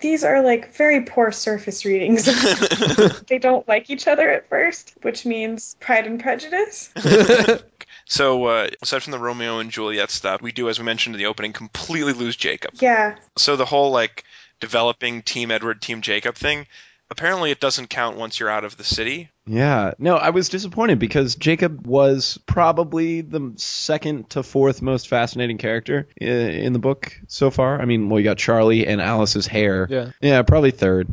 these 0.00 0.24
are 0.24 0.42
like 0.42 0.74
very 0.74 1.02
poor 1.02 1.32
surface 1.32 1.84
readings. 1.84 2.24
they 3.26 3.38
don't 3.38 3.66
like 3.68 3.90
each 3.90 4.06
other 4.06 4.30
at 4.30 4.48
first, 4.48 4.94
which 5.02 5.24
means 5.24 5.76
Pride 5.80 6.06
and 6.06 6.20
Prejudice. 6.20 6.90
So, 8.10 8.46
uh, 8.46 8.70
aside 8.80 9.02
from 9.02 9.10
the 9.10 9.18
Romeo 9.18 9.58
and 9.58 9.70
Juliet 9.70 10.10
stuff, 10.10 10.40
we 10.40 10.50
do, 10.50 10.70
as 10.70 10.78
we 10.78 10.84
mentioned 10.86 11.14
in 11.14 11.18
the 11.18 11.26
opening, 11.26 11.52
completely 11.52 12.14
lose 12.14 12.36
Jacob. 12.36 12.70
Yeah. 12.80 13.16
So 13.36 13.56
the 13.56 13.66
whole 13.66 13.90
like 13.90 14.24
developing 14.60 15.20
Team 15.20 15.50
Edward, 15.50 15.82
Team 15.82 16.00
Jacob 16.00 16.34
thing, 16.34 16.66
apparently 17.10 17.50
it 17.50 17.60
doesn't 17.60 17.88
count 17.88 18.16
once 18.16 18.38
you're 18.38 18.50
out 18.50 18.64
of 18.64 18.76
the 18.76 18.84
city. 18.84 19.30
Yeah. 19.46 19.94
No, 19.98 20.16
I 20.16 20.30
was 20.30 20.48
disappointed 20.48 20.98
because 20.98 21.34
Jacob 21.34 21.86
was 21.86 22.38
probably 22.46 23.22
the 23.22 23.52
second 23.56 24.30
to 24.30 24.42
fourth 24.42 24.82
most 24.82 25.08
fascinating 25.08 25.58
character 25.58 26.08
in 26.16 26.72
the 26.72 26.78
book 26.78 27.18
so 27.28 27.50
far. 27.50 27.80
I 27.80 27.84
mean, 27.84 28.08
well, 28.08 28.20
you 28.20 28.24
got 28.24 28.38
Charlie 28.38 28.86
and 28.86 29.00
Alice's 29.00 29.46
hair. 29.46 29.86
Yeah. 29.90 30.10
Yeah, 30.20 30.42
probably 30.42 30.70
third. 30.70 31.08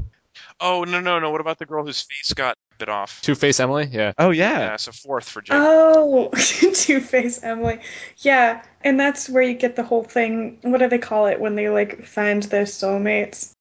Oh 0.60 0.86
no 0.86 1.02
no 1.02 1.20
no! 1.20 1.32
What 1.32 1.42
about 1.42 1.60
the 1.60 1.66
girl 1.66 1.86
whose 1.86 2.02
face 2.02 2.32
got 2.34 2.58
bit 2.78 2.88
off? 2.88 3.22
Two 3.22 3.36
Face 3.36 3.60
Emily, 3.60 3.90
yeah. 3.92 4.14
Oh 4.18 4.30
yeah. 4.30 4.60
Yeah, 4.60 4.75
so 4.78 4.94
fourth 4.94 5.28
for 5.28 5.42
Jacob. 5.42 5.64
Oh, 5.66 6.30
Two 6.74 7.02
Face 7.02 7.44
Emily. 7.44 7.80
Yeah, 8.20 8.64
and 8.82 8.98
that's 8.98 9.30
where 9.30 9.44
you 9.44 9.56
get 9.56 9.75
the 9.75 9.84
whole 9.84 10.04
thing. 10.04 10.60
What 10.62 10.78
do 10.78 10.88
they 10.88 10.98
call 10.98 11.25
it 11.25 11.42
when 11.42 11.56
they 11.56 11.70
like 11.70 12.06
find 12.06 12.42
their 12.44 12.64
soulmates? 12.64 13.52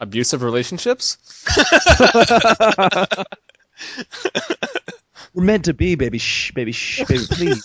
Abusive 0.00 0.42
relationships? 0.42 1.18
We're 5.34 5.44
meant 5.44 5.66
to 5.66 5.74
be, 5.74 5.94
baby. 5.94 6.18
Shh, 6.18 6.52
baby. 6.52 6.72
Shh, 6.72 7.04
baby. 7.04 7.24
Please. 7.30 7.64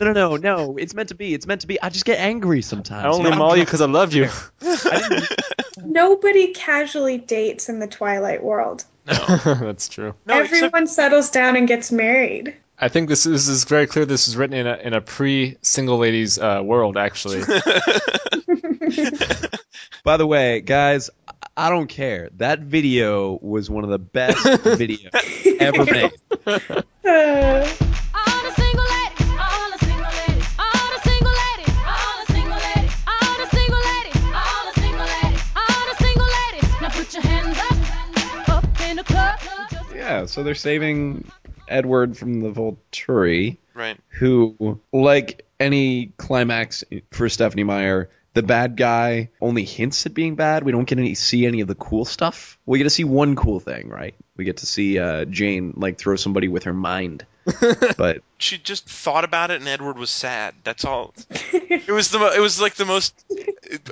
no, 0.00 0.12
no, 0.12 0.12
no, 0.12 0.36
no. 0.36 0.76
It's 0.76 0.94
meant 0.94 1.08
to 1.10 1.14
be. 1.14 1.34
It's 1.34 1.46
meant 1.46 1.62
to 1.62 1.66
be. 1.66 1.80
I 1.80 1.88
just 1.88 2.04
get 2.04 2.18
angry 2.18 2.62
sometimes. 2.62 3.04
I 3.04 3.08
only 3.08 3.30
No, 3.30 3.36
maul 3.36 3.56
you 3.56 3.64
because 3.64 3.80
I 3.80 3.86
love 3.86 4.12
you. 4.12 4.28
Nobody 5.84 6.52
casually 6.52 7.18
dates 7.18 7.68
in 7.68 7.78
the 7.78 7.86
Twilight 7.86 8.42
world. 8.42 8.84
That's 9.06 9.88
true. 9.88 10.14
no, 10.26 10.40
except 10.40 10.54
Everyone 10.54 10.86
settles 10.86 11.30
down 11.30 11.56
and 11.56 11.66
gets 11.66 11.90
married. 11.90 12.54
I 12.80 12.88
think 12.88 13.08
this, 13.08 13.24
this 13.24 13.48
is 13.48 13.64
very 13.64 13.86
clear. 13.86 14.04
This 14.04 14.28
is 14.28 14.36
written 14.36 14.54
in 14.56 14.66
a, 14.66 14.76
in 14.76 14.92
a 14.94 15.00
pre 15.00 15.56
single 15.62 15.98
ladies 15.98 16.38
uh, 16.38 16.60
world, 16.62 16.96
actually. 16.96 17.40
By 20.04 20.16
the 20.16 20.26
way, 20.26 20.60
guys, 20.60 21.10
I- 21.58 21.66
I 21.66 21.70
don't 21.70 21.88
care. 21.88 22.30
That 22.36 22.60
video 22.60 23.38
was 23.42 23.68
one 23.68 23.84
of 23.84 23.90
the 23.90 23.98
best 23.98 24.38
videos 24.46 25.10
ever 25.60 25.84
made. 25.84 26.12
All 26.46 28.42
the 28.44 28.52
single 28.56 28.84
ladies, 28.84 29.28
all 29.38 29.70
the 29.70 29.78
single 29.78 30.10
ladies, 30.10 30.46
all 30.58 30.88
the 30.94 31.00
single 31.02 31.32
ladies, 31.32 31.74
all 31.86 32.16
the 32.16 32.26
single 32.30 32.58
ladies, 32.60 32.94
all 33.06 33.36
the 33.36 33.46
single 33.50 33.78
ladies, 33.78 34.22
all 34.34 34.64
the 34.72 34.80
single 34.80 35.06
ladies, 35.06 35.42
all 35.56 35.84
the 35.90 35.96
single 36.04 36.26
ladies. 36.26 36.80
Now 36.80 36.88
put 36.90 37.12
your 37.14 37.22
hands 37.22 37.58
up, 38.48 38.48
up 38.64 38.80
in 38.82 38.96
the 38.96 39.04
club. 39.04 39.38
Yeah, 39.94 40.26
so 40.26 40.42
they're 40.44 40.54
saving 40.54 41.28
Edward 41.68 42.16
from 42.16 42.40
the 42.40 42.50
Volturi, 42.50 43.56
right. 43.74 43.98
who, 44.08 44.80
like 44.92 45.44
any 45.60 46.12
climax 46.18 46.84
for 47.10 47.28
Stephenie 47.28 47.64
Meyer, 47.64 48.08
the 48.38 48.42
bad 48.44 48.76
guy 48.76 49.30
only 49.40 49.64
hints 49.64 50.06
at 50.06 50.14
being 50.14 50.36
bad. 50.36 50.62
We 50.62 50.70
don't 50.70 50.84
get 50.84 50.96
any 50.96 51.16
see 51.16 51.44
any 51.44 51.60
of 51.60 51.66
the 51.66 51.74
cool 51.74 52.04
stuff. 52.04 52.56
We 52.66 52.78
get 52.78 52.84
to 52.84 52.90
see 52.90 53.02
one 53.02 53.34
cool 53.34 53.58
thing, 53.58 53.88
right? 53.88 54.14
We 54.36 54.44
get 54.44 54.58
to 54.58 54.66
see 54.66 54.96
uh, 54.96 55.24
Jane 55.24 55.74
like 55.76 55.98
throw 55.98 56.14
somebody 56.14 56.46
with 56.46 56.62
her 56.62 56.72
mind. 56.72 57.26
but 57.96 58.22
She 58.38 58.56
just 58.56 58.88
thought 58.88 59.24
about 59.24 59.50
it, 59.50 59.58
and 59.58 59.68
Edward 59.68 59.98
was 59.98 60.10
sad. 60.10 60.54
That's 60.62 60.84
all. 60.84 61.14
it 61.52 61.90
was 61.90 62.12
the 62.12 62.20
mo- 62.20 62.32
it 62.32 62.38
was 62.38 62.60
like 62.60 62.76
the 62.76 62.84
most 62.84 63.24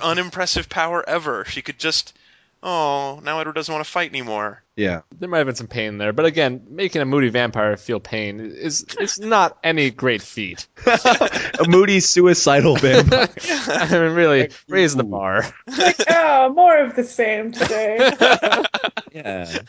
unimpressive 0.01 0.69
power 0.69 1.03
ever. 1.09 1.45
She 1.47 1.61
could 1.61 1.81
just, 1.81 2.17
oh, 2.63 3.19
now 3.25 3.41
Edward 3.41 3.55
doesn't 3.55 3.75
want 3.75 3.85
to 3.85 3.91
fight 3.91 4.11
anymore. 4.11 4.63
Yeah, 4.77 5.01
there 5.19 5.31
might 5.31 5.39
have 5.39 5.47
been 5.47 5.57
some 5.57 5.69
pain 5.69 5.97
there, 5.97 6.13
but 6.13 6.27
again, 6.27 6.67
making 6.69 7.01
a 7.01 7.07
moody 7.07 7.31
vampire 7.31 7.79
feel 7.79 7.99
pain 7.99 8.41
is 8.41 8.85
it's 9.01 9.19
not 9.19 9.57
any 9.65 9.91
great 9.91 10.21
feat. 10.21 10.69
a 10.87 11.65
moody 11.67 12.01
suicidal 12.01 12.77
vampire. 12.77 13.27
I 13.69 13.89
mean, 13.91 14.13
really, 14.13 14.51
raise 14.69 14.95
the 14.95 15.03
bar. 15.03 15.47
like, 15.67 15.97
oh, 16.11 16.53
more 16.55 16.77
of 16.77 16.95
the 16.95 17.05
same 17.05 17.53
today. 17.53 17.97
yeah, 19.13 19.61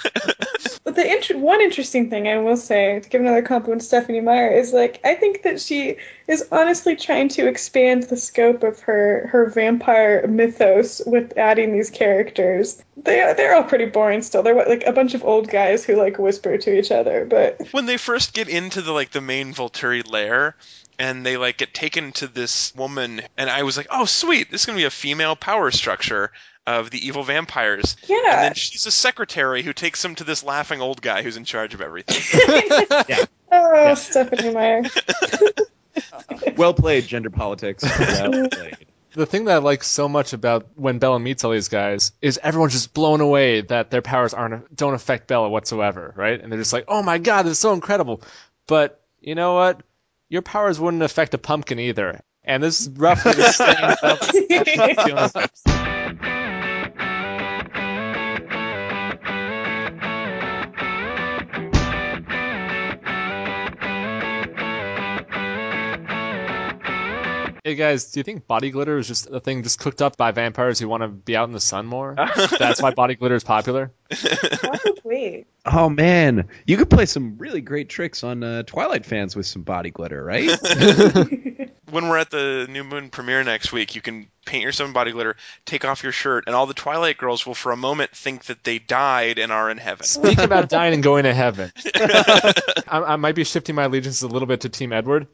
But 0.83 0.95
the 0.95 1.09
int- 1.09 1.39
one 1.39 1.61
interesting 1.61 2.09
thing 2.09 2.27
I 2.27 2.39
will 2.39 2.57
say, 2.57 2.99
to 2.99 3.07
give 3.07 3.21
another 3.21 3.43
compliment 3.43 3.83
to 3.83 3.87
Stephenie 3.87 4.19
Meyer, 4.19 4.49
is 4.49 4.73
like 4.73 4.99
I 5.05 5.15
think 5.15 5.43
that 5.43 5.61
she 5.61 5.99
is 6.27 6.45
honestly 6.51 6.97
trying 6.97 7.29
to 7.29 7.47
expand 7.47 8.03
the 8.03 8.17
scope 8.17 8.63
of 8.63 8.81
her 8.81 9.27
her 9.31 9.49
vampire 9.51 10.27
mythos 10.27 11.01
with 11.05 11.37
adding 11.37 11.71
these 11.71 11.91
characters. 11.91 12.83
They 13.03 13.21
are 13.21 13.33
they're 13.33 13.55
all 13.55 13.63
pretty 13.63 13.85
boring 13.85 14.23
still. 14.23 14.43
They're 14.43 14.55
like 14.55 14.85
a 14.85 14.91
bunch 14.91 15.13
of 15.13 15.23
old 15.23 15.49
guys 15.49 15.85
who 15.85 15.95
like 15.95 16.17
whisper 16.17 16.57
to 16.57 16.77
each 16.77 16.91
other. 16.91 17.25
But 17.25 17.67
when 17.71 17.85
they 17.85 17.97
first 17.97 18.33
get 18.33 18.49
into 18.49 18.81
the 18.81 18.91
like 18.91 19.11
the 19.11 19.21
main 19.21 19.53
Volturi 19.53 20.09
lair 20.09 20.55
and 20.97 21.25
they 21.25 21.37
like 21.37 21.57
get 21.57 21.73
taken 21.73 22.11
to 22.13 22.27
this 22.27 22.73
woman 22.75 23.21
and 23.37 23.49
I 23.49 23.63
was 23.63 23.77
like, 23.77 23.87
"Oh, 23.91 24.05
sweet. 24.05 24.49
This 24.49 24.61
is 24.61 24.65
going 24.65 24.77
to 24.77 24.81
be 24.81 24.87
a 24.87 24.91
female 24.91 25.35
power 25.35 25.69
structure 25.69 26.31
of 26.65 26.89
the 26.89 27.05
evil 27.05 27.23
vampires." 27.23 27.97
Yeah. 28.07 28.17
And 28.17 28.25
then 28.25 28.53
she's 28.55 28.87
a 28.87 28.91
secretary 28.91 29.61
who 29.61 29.73
takes 29.73 30.01
them 30.01 30.15
to 30.15 30.23
this 30.23 30.43
laughing 30.43 30.81
old 30.81 31.01
guy 31.01 31.21
who's 31.21 31.37
in 31.37 31.45
charge 31.45 31.75
of 31.75 31.81
everything. 31.81 32.17
oh 33.51 33.93
Stephenie 33.93 34.53
Meyer. 34.53 34.83
well 36.57 36.73
played, 36.73 37.07
gender 37.07 37.29
politics. 37.29 37.83
Well 37.99 38.49
played. 38.49 38.86
The 39.17 39.25
thing 39.25 39.45
that 39.45 39.55
I 39.55 39.57
like 39.57 39.83
so 39.83 40.07
much 40.07 40.33
about 40.33 40.67
when 40.75 40.99
Bella 40.99 41.19
meets 41.19 41.43
all 41.43 41.49
these 41.49 41.69
guys 41.69 42.11
is 42.21 42.39
everyone's 42.41 42.73
just 42.73 42.93
blown 42.93 43.19
away 43.19 43.61
that 43.61 43.89
their 43.89 44.03
powers 44.03 44.35
aren't 44.35 44.75
don't 44.75 44.93
affect 44.93 45.27
Bella 45.27 45.49
whatsoever, 45.49 46.13
right? 46.15 46.39
And 46.39 46.51
they're 46.51 46.59
just 46.59 46.71
like, 46.71 46.85
"Oh 46.87 47.01
my 47.01 47.17
god, 47.17 47.41
this 47.41 47.53
is 47.53 47.59
so 47.59 47.73
incredible!" 47.73 48.21
But 48.67 49.01
you 49.19 49.33
know 49.33 49.55
what? 49.55 49.81
Your 50.29 50.43
powers 50.43 50.79
wouldn't 50.79 51.01
affect 51.01 51.33
a 51.33 51.39
pumpkin 51.39 51.79
either. 51.79 52.21
And 52.43 52.61
this 52.61 52.81
is 52.81 52.89
roughly 52.89 53.33
the 53.33 53.51
same. 55.57 55.73
Hey 67.67 67.75
guys, 67.75 68.11
do 68.11 68.21
you 68.21 68.23
think 68.23 68.47
body 68.47 68.71
glitter 68.71 68.97
is 68.97 69.09
just 69.09 69.29
a 69.29 69.41
thing 69.41 69.61
just 69.61 69.77
cooked 69.77 70.01
up 70.01 70.15
by 70.15 70.31
vampires 70.31 70.79
who 70.79 70.87
want 70.87 71.03
to 71.03 71.09
be 71.09 71.35
out 71.35 71.49
in 71.49 71.53
the 71.53 71.59
sun 71.59 71.85
more? 71.85 72.15
That's 72.59 72.81
why 72.81 72.91
body 72.91 73.15
glitter 73.15 73.35
is 73.35 73.43
popular. 73.43 73.91
Probably. 74.09 75.45
Oh 75.65 75.89
man, 75.89 76.47
you 76.65 76.77
could 76.77 76.89
play 76.89 77.05
some 77.05 77.37
really 77.37 77.59
great 77.59 77.89
tricks 77.89 78.23
on 78.23 78.41
uh, 78.41 78.63
Twilight 78.63 79.05
fans 79.05 79.35
with 79.35 79.47
some 79.47 79.63
body 79.63 79.89
glitter, 79.89 80.23
right? 80.23 80.49
when 81.91 82.07
we're 82.07 82.19
at 82.19 82.29
the 82.29 82.67
New 82.69 82.85
Moon 82.85 83.09
premiere 83.09 83.43
next 83.43 83.73
week, 83.73 83.95
you 83.95 84.01
can 84.01 84.29
paint 84.45 84.63
yourself 84.63 84.87
in 84.87 84.93
body 84.93 85.11
glitter, 85.11 85.35
take 85.65 85.83
off 85.83 86.03
your 86.03 86.13
shirt, 86.13 86.45
and 86.47 86.55
all 86.55 86.67
the 86.67 86.73
Twilight 86.73 87.17
girls 87.17 87.45
will 87.45 87.53
for 87.53 87.73
a 87.73 87.77
moment 87.77 88.11
think 88.11 88.45
that 88.45 88.63
they 88.63 88.79
died 88.79 89.39
and 89.39 89.51
are 89.51 89.69
in 89.69 89.77
heaven. 89.77 90.05
Speak 90.05 90.37
about 90.37 90.69
dying 90.69 90.93
and 90.93 91.03
going 91.03 91.25
to 91.25 91.33
heaven. 91.33 91.73
I, 92.87 93.03
I 93.07 93.15
might 93.17 93.35
be 93.35 93.43
shifting 93.43 93.75
my 93.75 93.83
allegiance 93.83 94.21
a 94.21 94.29
little 94.29 94.47
bit 94.47 94.61
to 94.61 94.69
Team 94.69 94.93
Edward. 94.93 95.27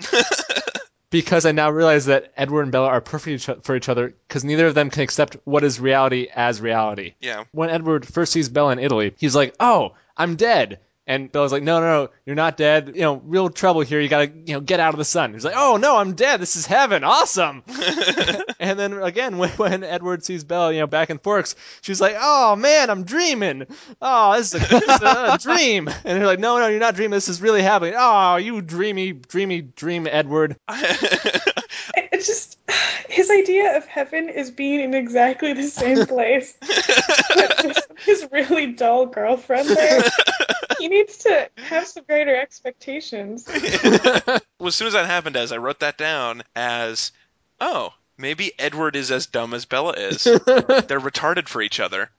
Because 1.13 1.45
I 1.45 1.51
now 1.51 1.69
realize 1.69 2.05
that 2.05 2.33
Edward 2.35 2.63
and 2.63 2.71
Bella 2.71 2.87
are 2.87 2.99
perfect 2.99 3.47
for 3.63 3.75
each 3.75 3.87
other 3.87 4.15
because 4.27 4.43
neither 4.43 4.65
of 4.65 4.73
them 4.73 4.89
can 4.89 5.03
accept 5.03 5.37
what 5.43 5.63
is 5.63 5.79
reality 5.79 6.27
as 6.33 6.59
reality. 6.59 7.13
Yeah. 7.21 7.43
When 7.51 7.69
Edward 7.69 8.03
first 8.07 8.33
sees 8.33 8.49
Bella 8.49 8.71
in 8.71 8.79
Italy, 8.79 9.13
he's 9.17 9.35
like, 9.35 9.53
oh, 9.59 9.93
I'm 10.17 10.35
dead. 10.37 10.79
And 11.05 11.29
Bella's 11.29 11.51
like, 11.51 11.63
no, 11.63 11.81
no, 11.81 11.85
no, 11.85 12.09
you're 12.25 12.35
not 12.35 12.55
dead. 12.55 12.93
You 12.95 13.01
know, 13.01 13.21
real 13.25 13.49
trouble 13.49 13.81
here. 13.81 13.99
You 13.99 14.07
gotta, 14.07 14.29
you 14.29 14.53
know, 14.53 14.61
get 14.61 14.79
out 14.79 14.93
of 14.93 14.97
the 14.97 15.05
sun. 15.05 15.33
He's 15.33 15.43
like, 15.43 15.55
oh 15.57 15.75
no, 15.75 15.97
I'm 15.97 16.13
dead. 16.13 16.39
This 16.39 16.55
is 16.55 16.65
heaven. 16.65 17.03
Awesome. 17.03 17.63
and 18.59 18.79
then 18.79 18.93
again, 18.93 19.37
when, 19.37 19.49
when 19.51 19.83
Edward 19.83 20.23
sees 20.23 20.45
Bella, 20.45 20.71
you 20.71 20.79
know, 20.79 20.87
back 20.87 21.09
in 21.09 21.19
Forks, 21.19 21.55
she's 21.81 21.99
like, 21.99 22.15
oh 22.17 22.55
man, 22.55 22.89
I'm 22.89 23.03
dreaming. 23.03 23.65
Oh, 24.01 24.37
this 24.37 24.53
is 24.53 24.63
a, 24.63 24.67
this 24.67 24.83
is 24.83 25.01
a 25.01 25.37
dream. 25.41 25.89
And 25.89 26.19
they're 26.19 26.25
like, 26.25 26.39
no, 26.39 26.57
no, 26.57 26.67
you're 26.67 26.79
not 26.79 26.95
dreaming. 26.95 27.11
This 27.11 27.29
is 27.29 27.41
really 27.41 27.61
happening. 27.61 27.95
Oh, 27.97 28.37
you 28.37 28.61
dreamy, 28.61 29.11
dreamy, 29.11 29.61
dream, 29.61 30.07
Edward. 30.09 30.55
It's 33.13 33.27
just 33.27 33.31
his 33.31 33.39
idea 33.39 33.77
of 33.77 33.85
heaven 33.85 34.29
is 34.29 34.51
being 34.51 34.79
in 34.81 34.93
exactly 34.93 35.53
the 35.53 35.63
same 35.63 36.05
place. 36.07 36.55
with 37.35 37.81
his 37.99 38.27
really 38.31 38.73
dull 38.73 39.05
girlfriend 39.05 39.69
there. 39.69 40.03
He 40.79 40.89
needs 40.89 41.17
to 41.19 41.49
have 41.57 41.87
some 41.87 42.03
greater 42.03 42.35
expectations. 42.35 43.47
well, 43.47 44.67
as 44.67 44.75
soon 44.75 44.87
as 44.87 44.93
that 44.93 45.05
happened, 45.05 45.37
as 45.37 45.53
I 45.53 45.57
wrote 45.57 45.79
that 45.79 45.97
down 45.97 46.43
as, 46.57 47.13
oh, 47.61 47.93
maybe 48.17 48.51
Edward 48.59 48.97
is 48.97 49.09
as 49.09 49.27
dumb 49.27 49.53
as 49.53 49.63
Bella 49.63 49.93
is. 49.93 50.25
They're 50.25 50.99
retarded 50.99 51.47
for 51.47 51.61
each 51.61 51.79
other. 51.79 52.09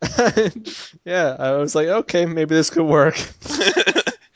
yeah, 1.04 1.36
I 1.38 1.52
was 1.52 1.74
like, 1.74 1.88
okay, 1.88 2.24
maybe 2.24 2.54
this 2.54 2.70
could 2.70 2.84
work. 2.86 3.16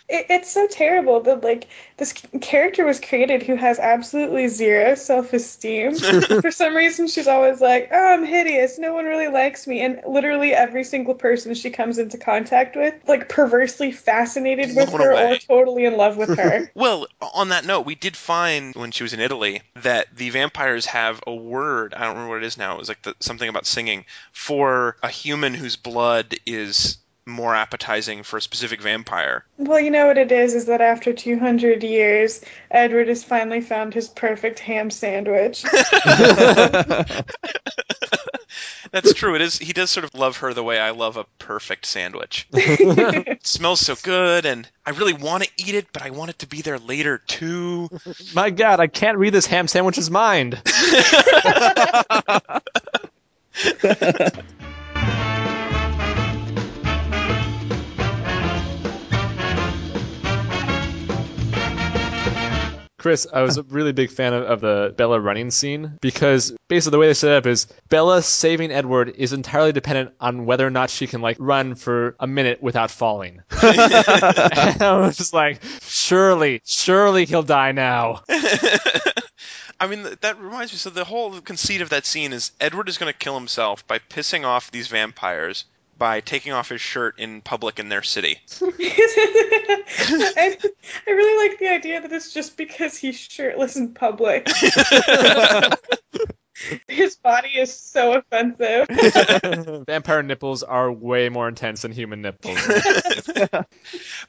It, 0.09 0.27
it's 0.31 0.51
so 0.51 0.67
terrible 0.67 1.21
that 1.21 1.43
like 1.43 1.67
this 1.99 2.15
character 2.41 2.87
was 2.87 2.99
created 2.99 3.43
who 3.43 3.57
has 3.57 3.79
absolutely 3.79 4.49
zero 4.49 4.95
self-esteem. 4.95 5.95
For 6.41 6.51
some 6.51 6.75
reason, 6.75 7.09
she's 7.09 7.29
always 7.29 7.61
like, 7.61 7.91
"Oh, 7.93 8.15
I'm 8.15 8.25
hideous. 8.25 8.79
No 8.79 8.95
one 8.95 9.05
really 9.05 9.29
likes 9.29 9.67
me," 9.67 9.81
and 9.81 10.01
literally 10.07 10.55
every 10.55 10.85
single 10.85 11.15
person 11.15 11.55
she 11.55 11.71
comes 11.71 11.99
into 11.99 12.17
contact 12.17 12.75
with, 12.75 12.95
like 13.07 13.29
perversely 13.29 13.93
fascinated 13.93 14.75
with 14.75 14.91
Blown 14.91 15.03
her 15.03 15.11
away. 15.11 15.33
or 15.35 15.39
totally 15.39 15.85
in 15.85 15.97
love 15.97 16.17
with 16.17 16.37
her. 16.39 16.71
Well, 16.79 17.09
on 17.35 17.49
that 17.49 17.65
note, 17.65 17.87
we 17.87 17.95
did 17.97 18.17
find 18.17 18.75
when 18.75 18.93
she 18.93 19.03
was 19.03 19.13
in 19.13 19.21
Italy 19.21 19.63
that 19.83 20.07
the 20.15 20.31
vampires 20.31 20.87
have 20.87 21.21
a 21.27 21.35
word. 21.35 21.93
I 21.93 22.01
don't 22.05 22.11
remember 22.11 22.35
what 22.35 22.43
it 22.43 22.47
is 22.47 22.57
now. 22.57 22.77
It 22.77 22.79
was 22.79 22.89
like 22.89 23.03
the, 23.03 23.15
something 23.21 23.49
about 23.49 23.67
singing 23.67 24.05
for 24.33 24.97
a 25.03 25.09
human 25.09 25.55
whose 25.55 25.77
blood 25.77 26.37
is 26.47 26.99
more 27.29 27.55
appetizing 27.55 28.23
for 28.23 28.39
a 28.39 28.43
specific 28.43 28.81
vampire. 28.81 29.45
well, 29.57 29.81
you 29.81 29.91
know 29.91 30.07
what 30.07 30.19
it 30.19 30.33
is 30.33 30.55
is 30.55 30.67
that 30.67 30.81
after 30.81 31.13
200 31.13 31.83
years, 31.83 32.43
Edward 32.71 33.09
has 33.09 33.25
finally 33.25 33.61
found 33.61 33.95
his 33.95 34.09
perfect 34.09 34.59
ham 34.59 34.91
sandwich. 34.91 35.65
That's 38.91 39.13
true. 39.15 39.35
It 39.35 39.43
is. 39.43 39.59
He 39.59 39.73
does 39.73 39.91
sort 39.91 40.05
of 40.05 40.15
love 40.15 40.39
her 40.39 40.55
the 40.55 40.63
way 40.63 40.79
I 40.79 40.91
love 40.91 41.17
a 41.17 41.25
perfect 41.39 41.87
sandwich. 41.87 42.49
It 42.59 43.47
smells 43.47 43.81
so 43.81 43.95
good, 44.03 44.47
and 44.47 44.69
I 44.85 44.91
really 44.91 45.13
want 45.13 45.45
to 45.45 45.51
eat 45.57 45.75
it, 45.75 45.87
but 45.93 46.03
I 46.03 46.11
want 46.11 46.31
it 46.31 46.39
to 46.41 46.47
be 46.47 46.63
there 46.63 46.79
later 46.79 47.19
too. 47.19 47.89
My 48.35 48.51
God, 48.51 48.81
I 48.81 48.87
can't 48.87 49.19
read 49.19 49.35
this 49.35 49.47
ham 49.47 49.69
sandwich's 49.69 50.11
mind. 50.11 50.61
Chris, 63.09 63.27
I 63.33 63.41
was 63.41 63.57
a 63.57 63.63
really 63.63 63.93
big 63.93 64.11
fan 64.11 64.35
of, 64.35 64.43
of 64.43 64.61
the 64.61 64.93
Bella 64.95 65.19
running 65.19 65.51
scene 65.51 65.97
because 66.03 66.55
basically 66.69 66.91
the 66.91 66.99
way 66.99 67.07
they 67.07 67.15
set 67.15 67.31
it 67.31 67.37
up 67.39 67.47
is 67.47 67.67
Bella 67.89 68.21
saving 68.21 68.71
Edward 68.71 69.15
is 69.17 69.33
entirely 69.33 69.73
dependent 69.73 70.11
on 70.21 70.45
whether 70.45 70.67
or 70.67 70.71
not 70.71 70.91
she 70.91 71.07
can 71.07 71.23
like 71.23 71.39
run 71.41 71.75
for 71.75 72.17
a 72.21 72.27
minute 72.27 72.63
without 72.63 72.91
falling. 72.91 73.41
and 73.63 74.83
I 74.83 74.99
was 75.01 75.17
just 75.17 75.33
like, 75.33 75.63
surely, 75.81 76.61
surely 76.67 77.25
he'll 77.25 77.43
die 77.43 77.73
now. 77.73 78.25
I 78.29 79.87
mean, 79.87 80.07
that 80.21 80.39
reminds 80.39 80.75
me. 80.75 80.77
So 80.77 80.91
the 80.91 81.07
whole 81.07 81.41
conceit 81.41 81.81
of 81.81 81.89
that 81.89 82.05
scene 82.05 82.35
is 82.35 82.53
Edward 82.61 82.91
is 82.91 82.99
going 82.99 83.11
to 83.11 83.19
kill 83.19 83.39
himself 83.39 83.87
by 83.87 84.01
pissing 84.01 84.45
off 84.45 84.71
these 84.71 84.89
vampires 84.89 85.65
by 85.99 86.21
taking 86.21 86.53
off 86.53 86.69
his 86.69 86.81
shirt 86.81 87.19
in 87.19 87.41
public 87.43 87.79
in 87.79 87.89
their 87.89 88.03
city. 88.03 88.39
I, 88.63 90.57
I 91.07 91.11
really 91.11 91.49
like 91.49 91.59
the 91.59 91.69
idea 91.69 92.01
that 92.01 92.13
it's 92.13 92.33
just 92.33 92.57
because 92.57 92.97
he's 92.97 93.17
shirtless 93.17 93.77
in 93.77 93.95
public. 93.95 94.49
His 96.89 97.15
body 97.17 97.51
is 97.51 97.73
so 97.73 98.15
offensive. 98.15 98.89
Vampire 99.87 100.23
nipples 100.25 100.65
are 100.65 100.91
way 100.91 101.29
more 101.29 101.47
intense 101.47 101.83
than 101.83 101.93
human 101.93 102.21
nipples. 102.21 102.59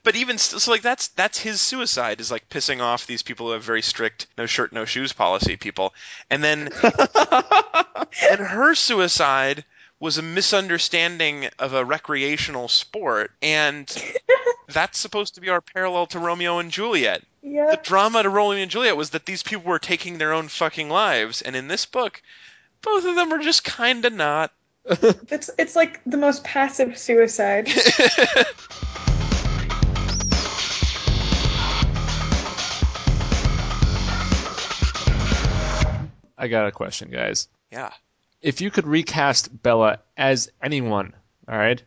But 0.03 0.15
even 0.15 0.37
still, 0.37 0.59
so 0.59 0.71
like 0.71 0.83
that's 0.83 1.07
that's 1.09 1.39
his 1.39 1.59
suicide 1.59 2.21
is 2.21 2.29
like 2.29 2.47
pissing 2.47 2.81
off 2.81 3.07
these 3.07 3.23
people 3.23 3.47
who 3.47 3.53
have 3.53 3.63
very 3.63 3.81
strict 3.81 4.27
no 4.37 4.45
shirt 4.45 4.71
no 4.71 4.85
shoes 4.85 5.11
policy 5.11 5.57
people, 5.57 5.93
and 6.29 6.43
then 6.43 6.69
and 8.29 8.39
her 8.39 8.75
suicide 8.75 9.65
was 9.99 10.17
a 10.17 10.21
misunderstanding 10.21 11.49
of 11.59 11.73
a 11.73 11.83
recreational 11.83 12.67
sport, 12.69 13.31
and 13.41 13.93
that's 14.67 14.97
supposed 14.97 15.35
to 15.35 15.41
be 15.41 15.49
our 15.49 15.61
parallel 15.61 16.07
to 16.07 16.19
Romeo 16.19 16.59
and 16.59 16.71
Juliet. 16.71 17.23
The 17.41 17.79
drama 17.83 18.23
to 18.23 18.29
Romeo 18.29 18.61
and 18.61 18.71
Juliet 18.71 18.95
was 18.97 19.11
that 19.11 19.25
these 19.25 19.43
people 19.43 19.65
were 19.65 19.79
taking 19.79 20.17
their 20.17 20.33
own 20.33 20.47
fucking 20.47 20.89
lives, 20.89 21.41
and 21.41 21.55
in 21.55 21.67
this 21.67 21.85
book, 21.85 22.21
both 22.81 23.05
of 23.05 23.15
them 23.15 23.33
are 23.33 23.39
just 23.39 23.63
kind 23.63 24.05
of 24.05 24.13
not. 24.13 24.51
It's 25.29 25.49
it's 25.59 25.75
like 25.75 26.01
the 26.05 26.17
most 26.17 26.43
passive 26.43 26.97
suicide. 26.97 27.67
I 36.37 36.47
got 36.47 36.67
a 36.67 36.71
question, 36.71 37.11
guys. 37.11 37.49
yeah. 37.69 37.91
If 38.41 38.61
you 38.61 38.71
could 38.71 38.87
recast 38.87 39.61
Bella 39.61 39.99
as 40.17 40.51
anyone, 40.61 41.13
all 41.47 41.57
right? 41.57 41.81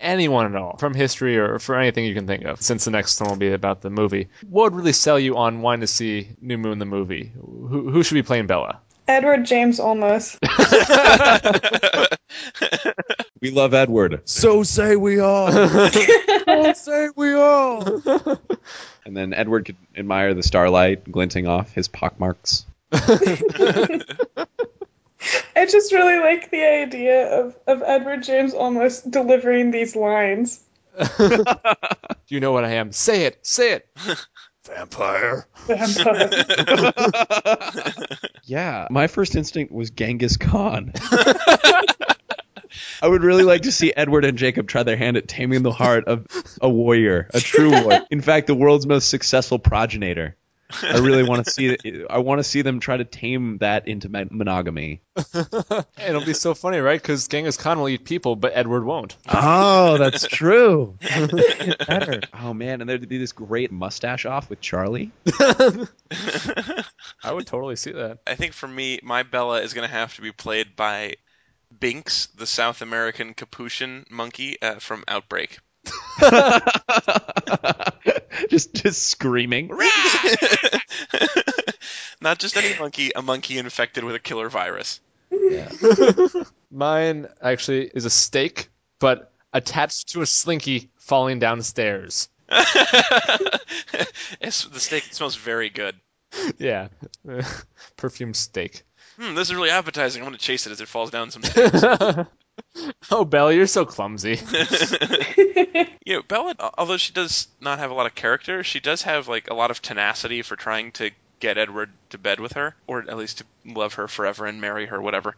Anyone 0.00 0.46
at 0.46 0.60
all 0.60 0.76
from 0.78 0.94
history 0.94 1.38
or 1.38 1.58
for 1.58 1.76
anything 1.76 2.04
you 2.04 2.14
can 2.14 2.26
think 2.26 2.44
of, 2.44 2.60
since 2.62 2.84
the 2.84 2.90
next 2.90 3.20
one 3.20 3.30
will 3.30 3.36
be 3.36 3.52
about 3.52 3.80
the 3.80 3.90
movie, 3.90 4.28
what 4.48 4.72
would 4.72 4.78
really 4.78 4.92
sell 4.92 5.18
you 5.18 5.36
on 5.36 5.60
wanting 5.60 5.80
to 5.80 5.86
see 5.86 6.28
New 6.40 6.58
Moon 6.58 6.78
the 6.78 6.84
movie? 6.84 7.32
Who, 7.34 7.90
who 7.90 8.02
should 8.02 8.14
be 8.14 8.22
playing 8.22 8.46
Bella? 8.46 8.80
Edward 9.08 9.44
James 9.46 9.80
Olmos. 9.80 10.36
We 13.40 13.50
love 13.52 13.72
Edward. 13.72 14.22
So 14.24 14.64
say 14.64 14.96
we 14.96 15.20
all. 15.20 15.52
so 15.52 16.72
say 16.72 17.08
we 17.14 17.34
all. 17.34 18.00
and 19.04 19.16
then 19.16 19.32
Edward 19.32 19.66
could 19.66 19.76
admire 19.96 20.34
the 20.34 20.42
starlight 20.42 21.10
glinting 21.10 21.46
off 21.46 21.72
his 21.72 21.86
pockmarks. 21.88 22.66
I 25.56 25.66
just 25.66 25.92
really 25.92 26.18
like 26.18 26.50
the 26.50 26.64
idea 26.64 27.40
of, 27.40 27.56
of 27.66 27.82
Edward 27.82 28.22
James 28.22 28.54
Olmos 28.54 29.08
delivering 29.08 29.70
these 29.70 29.96
lines. 29.96 30.60
Do 31.18 31.44
you 32.28 32.40
know 32.40 32.52
what 32.52 32.64
I 32.64 32.74
am? 32.74 32.92
Say 32.92 33.24
it, 33.24 33.38
say 33.42 33.72
it. 33.72 33.88
Vampire. 34.64 35.46
Vampire. 35.66 36.92
Yeah, 38.44 38.86
my 38.90 39.08
first 39.08 39.36
instinct 39.36 39.70
was 39.70 39.90
Genghis 39.90 40.38
Khan. 40.38 40.92
I 43.02 43.06
would 43.06 43.22
really 43.22 43.42
like 43.42 43.62
to 43.62 43.72
see 43.72 43.92
Edward 43.94 44.24
and 44.24 44.38
Jacob 44.38 44.66
try 44.68 44.84
their 44.84 44.96
hand 44.96 45.18
at 45.18 45.28
taming 45.28 45.62
the 45.62 45.70
heart 45.70 46.08
of 46.08 46.26
a 46.62 46.68
warrior, 46.68 47.28
a 47.34 47.40
true 47.40 47.70
warrior. 47.70 48.06
In 48.10 48.22
fact, 48.22 48.46
the 48.46 48.54
world's 48.54 48.86
most 48.86 49.10
successful 49.10 49.58
progenitor. 49.58 50.36
I 50.82 50.98
really 50.98 51.22
want 51.22 51.44
to 51.44 51.50
see. 51.50 52.04
I 52.10 52.18
want 52.18 52.40
to 52.40 52.44
see 52.44 52.62
them 52.62 52.80
try 52.80 52.96
to 52.96 53.04
tame 53.04 53.58
that 53.58 53.88
into 53.88 54.08
mon- 54.08 54.28
monogamy. 54.30 55.00
It'll 55.34 56.24
be 56.24 56.34
so 56.34 56.54
funny, 56.54 56.78
right? 56.78 57.00
Because 57.00 57.26
Genghis 57.26 57.56
Khan 57.56 57.78
will 57.78 57.88
eat 57.88 58.04
people, 58.04 58.36
but 58.36 58.52
Edward 58.54 58.84
won't. 58.84 59.16
Oh, 59.28 59.96
that's 59.96 60.26
true. 60.28 60.98
Better. 61.00 62.20
Oh 62.38 62.52
man, 62.52 62.80
and 62.80 62.88
there'd 62.88 63.08
be 63.08 63.18
this 63.18 63.32
great 63.32 63.72
mustache 63.72 64.26
off 64.26 64.50
with 64.50 64.60
Charlie. 64.60 65.10
I 65.40 67.32
would 67.32 67.46
totally 67.46 67.76
see 67.76 67.92
that. 67.92 68.18
I 68.26 68.34
think 68.34 68.52
for 68.52 68.68
me, 68.68 69.00
my 69.02 69.22
Bella 69.22 69.62
is 69.62 69.72
going 69.72 69.88
to 69.88 69.94
have 69.94 70.14
to 70.16 70.22
be 70.22 70.32
played 70.32 70.76
by 70.76 71.14
Binks, 71.80 72.26
the 72.26 72.46
South 72.46 72.82
American 72.82 73.34
capuchin 73.34 74.04
monkey 74.10 74.60
uh, 74.60 74.78
from 74.78 75.04
Outbreak. 75.08 75.58
just, 78.48 78.74
just 78.74 79.06
screaming. 79.06 79.68
Not 82.20 82.38
just 82.38 82.56
any 82.56 82.78
monkey, 82.78 83.12
a 83.14 83.22
monkey 83.22 83.58
infected 83.58 84.04
with 84.04 84.14
a 84.14 84.18
killer 84.18 84.48
virus. 84.48 85.00
Mine 86.70 87.28
actually 87.40 87.90
is 87.94 88.04
a 88.04 88.10
steak, 88.10 88.68
but 88.98 89.32
attached 89.52 90.10
to 90.10 90.22
a 90.22 90.26
slinky 90.26 90.90
falling 90.96 91.38
downstairs. 91.38 92.28
It's, 94.40 94.64
the 94.64 94.80
steak 94.80 95.04
smells 95.04 95.36
very 95.36 95.70
good. 95.70 95.94
Yeah, 96.58 96.88
perfume 97.96 98.34
steak. 98.34 98.82
Hmm, 99.18 99.34
this 99.34 99.48
is 99.48 99.54
really 99.54 99.70
appetizing. 99.70 100.22
I'm 100.22 100.28
going 100.28 100.38
to 100.38 100.44
chase 100.44 100.66
it 100.66 100.70
as 100.70 100.80
it 100.80 100.88
falls 100.88 101.10
down 101.10 101.30
some 101.30 101.42
stairs. 101.42 101.82
Oh, 103.10 103.24
Bella, 103.24 103.54
you're 103.54 103.66
so 103.66 103.86
clumsy. 103.86 104.38
you 106.04 106.16
know, 106.16 106.22
Bella, 106.22 106.54
although 106.76 106.96
she 106.96 107.12
does 107.12 107.48
not 107.60 107.78
have 107.78 107.90
a 107.90 107.94
lot 107.94 108.06
of 108.06 108.14
character, 108.14 108.62
she 108.62 108.80
does 108.80 109.02
have 109.02 109.28
like 109.28 109.50
a 109.50 109.54
lot 109.54 109.70
of 109.70 109.80
tenacity 109.80 110.42
for 110.42 110.56
trying 110.56 110.92
to 110.92 111.10
get 111.40 111.58
Edward 111.58 111.90
to 112.10 112.18
bed 112.18 112.40
with 112.40 112.52
her, 112.52 112.74
or 112.86 113.00
at 113.00 113.16
least 113.16 113.38
to 113.38 113.44
love 113.64 113.94
her 113.94 114.08
forever 114.08 114.46
and 114.46 114.60
marry 114.60 114.86
her, 114.86 115.00
whatever. 115.00 115.36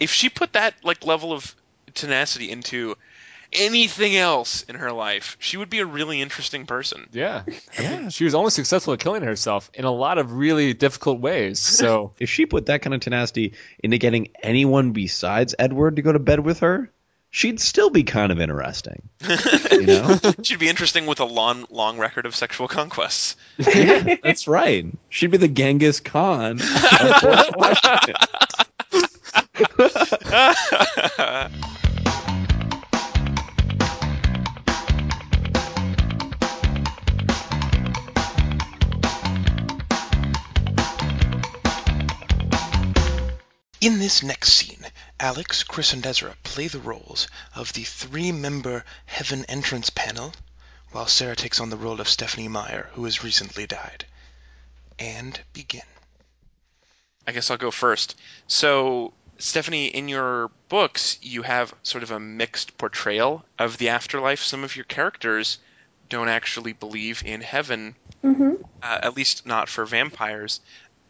If 0.00 0.10
she 0.10 0.28
put 0.28 0.54
that 0.54 0.74
like 0.82 1.06
level 1.06 1.32
of 1.32 1.54
tenacity 1.94 2.50
into 2.50 2.96
anything 3.52 4.16
else 4.16 4.62
in 4.64 4.76
her 4.76 4.92
life, 4.92 5.36
she 5.38 5.56
would 5.56 5.70
be 5.70 5.80
a 5.80 5.86
really 5.86 6.20
interesting 6.20 6.66
person. 6.66 7.06
Yeah. 7.12 7.44
yeah. 7.80 8.08
She 8.08 8.24
was 8.24 8.34
only 8.34 8.50
successful 8.50 8.92
at 8.94 9.00
killing 9.00 9.22
herself 9.22 9.70
in 9.74 9.84
a 9.84 9.90
lot 9.90 10.18
of 10.18 10.32
really 10.32 10.74
difficult 10.74 11.20
ways. 11.20 11.58
So 11.58 12.12
If 12.18 12.30
she 12.30 12.46
put 12.46 12.66
that 12.66 12.82
kind 12.82 12.94
of 12.94 13.00
tenacity 13.00 13.54
into 13.82 13.98
getting 13.98 14.28
anyone 14.42 14.92
besides 14.92 15.54
Edward 15.58 15.96
to 15.96 16.02
go 16.02 16.12
to 16.12 16.18
bed 16.18 16.40
with 16.40 16.60
her, 16.60 16.90
she'd 17.30 17.60
still 17.60 17.90
be 17.90 18.02
kind 18.04 18.32
of 18.32 18.40
interesting. 18.40 19.08
You 19.70 19.86
know? 19.86 20.18
She'd 20.42 20.58
be 20.58 20.68
interesting 20.68 21.04
with 21.06 21.20
a 21.20 21.24
long, 21.24 21.66
long 21.70 21.98
record 21.98 22.24
of 22.24 22.34
sexual 22.34 22.66
conquests. 22.66 23.36
yeah, 23.58 24.16
that's 24.22 24.48
right. 24.48 24.86
She'd 25.10 25.30
be 25.30 25.36
the 25.36 25.48
Genghis 25.48 26.00
Khan. 26.00 26.58
In 43.86 44.00
this 44.00 44.20
next 44.20 44.52
scene, 44.54 44.84
Alex, 45.20 45.62
Chris, 45.62 45.92
and 45.92 46.04
Ezra 46.04 46.36
play 46.42 46.66
the 46.66 46.80
roles 46.80 47.28
of 47.54 47.72
the 47.72 47.84
three 47.84 48.32
member 48.32 48.84
Heaven 49.04 49.44
entrance 49.44 49.90
panel, 49.90 50.34
while 50.90 51.06
Sarah 51.06 51.36
takes 51.36 51.60
on 51.60 51.70
the 51.70 51.76
role 51.76 52.00
of 52.00 52.08
Stephenie 52.08 52.48
Meyer, 52.48 52.90
who 52.94 53.04
has 53.04 53.22
recently 53.22 53.64
died. 53.64 54.04
And 54.98 55.40
begin. 55.52 55.86
I 57.28 57.30
guess 57.30 57.48
I'll 57.48 57.58
go 57.58 57.70
first. 57.70 58.16
So, 58.48 59.12
Stephanie, 59.38 59.86
in 59.86 60.08
your 60.08 60.48
books, 60.68 61.18
you 61.22 61.42
have 61.42 61.72
sort 61.84 62.02
of 62.02 62.10
a 62.10 62.18
mixed 62.18 62.76
portrayal 62.78 63.44
of 63.56 63.78
the 63.78 63.90
afterlife. 63.90 64.42
Some 64.42 64.64
of 64.64 64.74
your 64.74 64.86
characters 64.86 65.58
don't 66.08 66.28
actually 66.28 66.72
believe 66.72 67.22
in 67.24 67.40
heaven, 67.40 67.94
hmm 68.20 68.54
uh, 68.82 68.98
at 69.02 69.16
least 69.16 69.46
not 69.46 69.68
for 69.68 69.84
vampires. 69.84 70.60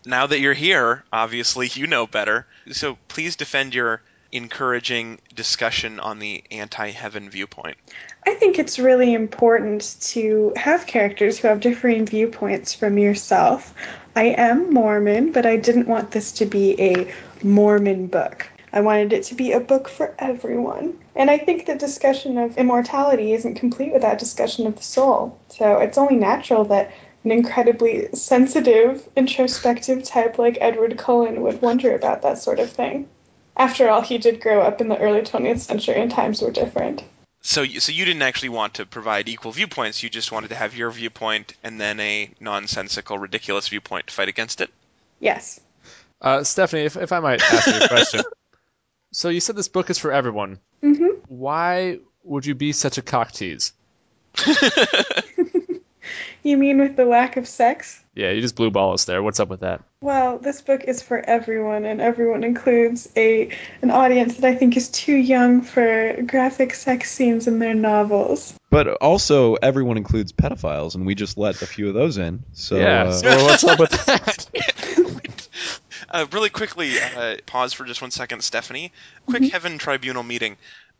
Now 0.06 0.28
that 0.28 0.38
you're 0.38 0.54
here, 0.54 1.04
obviously 1.12 1.68
you 1.74 1.88
know 1.88 2.06
better. 2.06 2.46
So 2.70 2.96
please 3.08 3.34
defend 3.34 3.74
your 3.74 4.00
encouraging 4.30 5.18
discussion 5.34 5.98
on 5.98 6.20
the 6.20 6.44
anti-heaven 6.52 7.28
viewpoint. 7.28 7.76
I 8.24 8.34
think 8.34 8.60
it's 8.60 8.78
really 8.78 9.14
important 9.14 9.96
to 10.02 10.52
have 10.56 10.86
characters 10.86 11.38
who 11.38 11.48
have 11.48 11.58
differing 11.58 12.06
viewpoints 12.06 12.72
from 12.72 12.98
yourself. 12.98 13.74
I 14.14 14.26
am 14.26 14.72
Mormon, 14.72 15.32
but 15.32 15.44
I 15.44 15.56
didn't 15.56 15.88
want 15.88 16.12
this 16.12 16.32
to 16.32 16.46
be 16.46 16.80
a 16.80 17.12
Mormon 17.42 18.06
book. 18.06 18.48
I 18.72 18.82
wanted 18.82 19.12
it 19.12 19.24
to 19.24 19.34
be 19.34 19.52
a 19.52 19.60
book 19.60 19.88
for 19.88 20.14
everyone. 20.18 20.98
And 21.14 21.30
I 21.30 21.38
think 21.38 21.66
the 21.66 21.76
discussion 21.76 22.36
of 22.36 22.58
immortality 22.58 23.32
isn't 23.32 23.54
complete 23.54 23.92
without 23.92 24.18
discussion 24.18 24.66
of 24.66 24.76
the 24.76 24.82
soul. 24.82 25.38
So 25.48 25.78
it's 25.78 25.98
only 25.98 26.16
natural 26.16 26.64
that 26.66 26.92
an 27.26 27.32
incredibly 27.32 28.08
sensitive, 28.14 29.04
introspective 29.16 30.04
type 30.04 30.38
like 30.38 30.58
Edward 30.60 30.96
Cullen 30.96 31.42
would 31.42 31.60
wonder 31.60 31.92
about 31.92 32.22
that 32.22 32.38
sort 32.38 32.60
of 32.60 32.70
thing. 32.70 33.08
After 33.56 33.88
all, 33.88 34.00
he 34.00 34.18
did 34.18 34.40
grow 34.40 34.62
up 34.62 34.80
in 34.80 34.88
the 34.88 34.96
early 34.96 35.22
20th 35.22 35.58
century 35.58 35.96
and 35.96 36.08
times 36.08 36.40
were 36.40 36.52
different. 36.52 37.02
So, 37.40 37.62
you- 37.62 37.80
so 37.80 37.90
you 37.90 38.04
didn't 38.04 38.22
actually 38.22 38.50
want 38.50 38.74
to 38.74 38.86
provide 38.86 39.28
equal 39.28 39.50
viewpoints. 39.50 40.04
You 40.04 40.08
just 40.08 40.30
wanted 40.30 40.50
to 40.50 40.54
have 40.54 40.76
your 40.76 40.88
viewpoint 40.92 41.54
and 41.64 41.80
then 41.80 41.98
a 41.98 42.30
nonsensical, 42.38 43.18
ridiculous 43.18 43.66
viewpoint 43.68 44.06
to 44.06 44.12
fight 44.14 44.28
against 44.28 44.60
it. 44.60 44.70
Yes. 45.18 45.58
Uh, 46.22 46.44
Stephanie, 46.44 46.84
if, 46.84 46.96
if 46.96 47.10
I 47.10 47.18
might 47.18 47.42
ask 47.42 47.66
you 47.66 47.80
a 47.80 47.88
question. 47.88 48.22
so 49.12 49.30
you 49.30 49.40
said 49.40 49.56
this 49.56 49.66
book 49.68 49.90
is 49.90 49.98
for 49.98 50.12
everyone. 50.12 50.60
hmm 50.80 51.06
Why 51.26 51.98
would 52.22 52.46
you 52.46 52.54
be 52.54 52.70
such 52.70 52.98
a 52.98 53.02
cock 53.02 53.32
tease? 53.32 53.72
You 56.46 56.56
mean 56.56 56.78
with 56.78 56.94
the 56.94 57.04
lack 57.04 57.36
of 57.36 57.48
sex? 57.48 58.00
Yeah, 58.14 58.30
you 58.30 58.40
just 58.40 58.54
blew 58.54 58.70
ball 58.70 58.92
us 58.92 59.04
there. 59.04 59.20
What's 59.20 59.40
up 59.40 59.48
with 59.48 59.60
that? 59.60 59.82
Well, 60.00 60.38
this 60.38 60.60
book 60.60 60.84
is 60.84 61.02
for 61.02 61.18
everyone, 61.18 61.84
and 61.84 62.00
everyone 62.00 62.44
includes 62.44 63.08
a 63.16 63.50
an 63.82 63.90
audience 63.90 64.36
that 64.36 64.44
I 64.44 64.54
think 64.54 64.76
is 64.76 64.88
too 64.88 65.16
young 65.16 65.62
for 65.62 66.22
graphic 66.22 66.74
sex 66.74 67.10
scenes 67.10 67.48
in 67.48 67.58
their 67.58 67.74
novels. 67.74 68.54
But 68.70 68.86
also, 68.86 69.54
everyone 69.54 69.96
includes 69.96 70.30
pedophiles, 70.30 70.94
and 70.94 71.04
we 71.04 71.16
just 71.16 71.36
let 71.36 71.60
a 71.62 71.66
few 71.66 71.88
of 71.88 71.94
those 71.94 72.16
in. 72.16 72.44
So, 72.52 72.76
yeah, 72.76 73.06
uh, 73.06 73.12
so 73.12 73.44
what's 73.44 73.64
up 73.64 73.80
with 73.80 74.06
that? 74.06 74.46
Uh, 76.08 76.24
really 76.30 76.50
quickly, 76.50 76.92
uh, 77.00 77.36
pause 77.46 77.72
for 77.72 77.84
just 77.84 78.00
one 78.00 78.12
second, 78.12 78.42
Stephanie. 78.42 78.92
Quick 79.26 79.50
Heaven 79.50 79.76
Tribunal 79.76 80.22
meeting. 80.22 80.56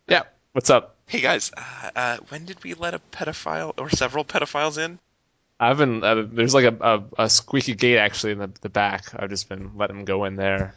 yeah, 0.09 0.23
what's 0.53 0.69
up? 0.69 0.97
Hey 1.07 1.21
guys, 1.21 1.53
uh, 1.57 1.91
uh, 1.95 2.17
when 2.31 2.45
did 2.45 2.63
we 2.65 2.75
let 2.75 2.95
a 2.95 2.99
pedophile 3.13 3.73
or 3.79 3.89
several 3.89 4.25
pedophiles 4.25 4.85
in? 4.85 4.99
I've 5.59 5.79
been 5.79 6.05
uh, 6.05 6.27
there's 6.31 6.55
like 6.55 6.65
a, 6.65 6.77
a, 7.19 7.25
a 7.25 7.31
squeaky 7.31 7.75
gate 7.75 7.99
actually 7.99 8.33
in 8.33 8.39
the, 8.39 8.51
the 8.61 8.69
back. 8.69 9.07
I've 9.17 9.31
just 9.31 9.49
been 9.49 9.73
letting 9.77 9.97
them 9.97 10.05
go 10.05 10.25
in 10.25 10.37
there. 10.37 10.75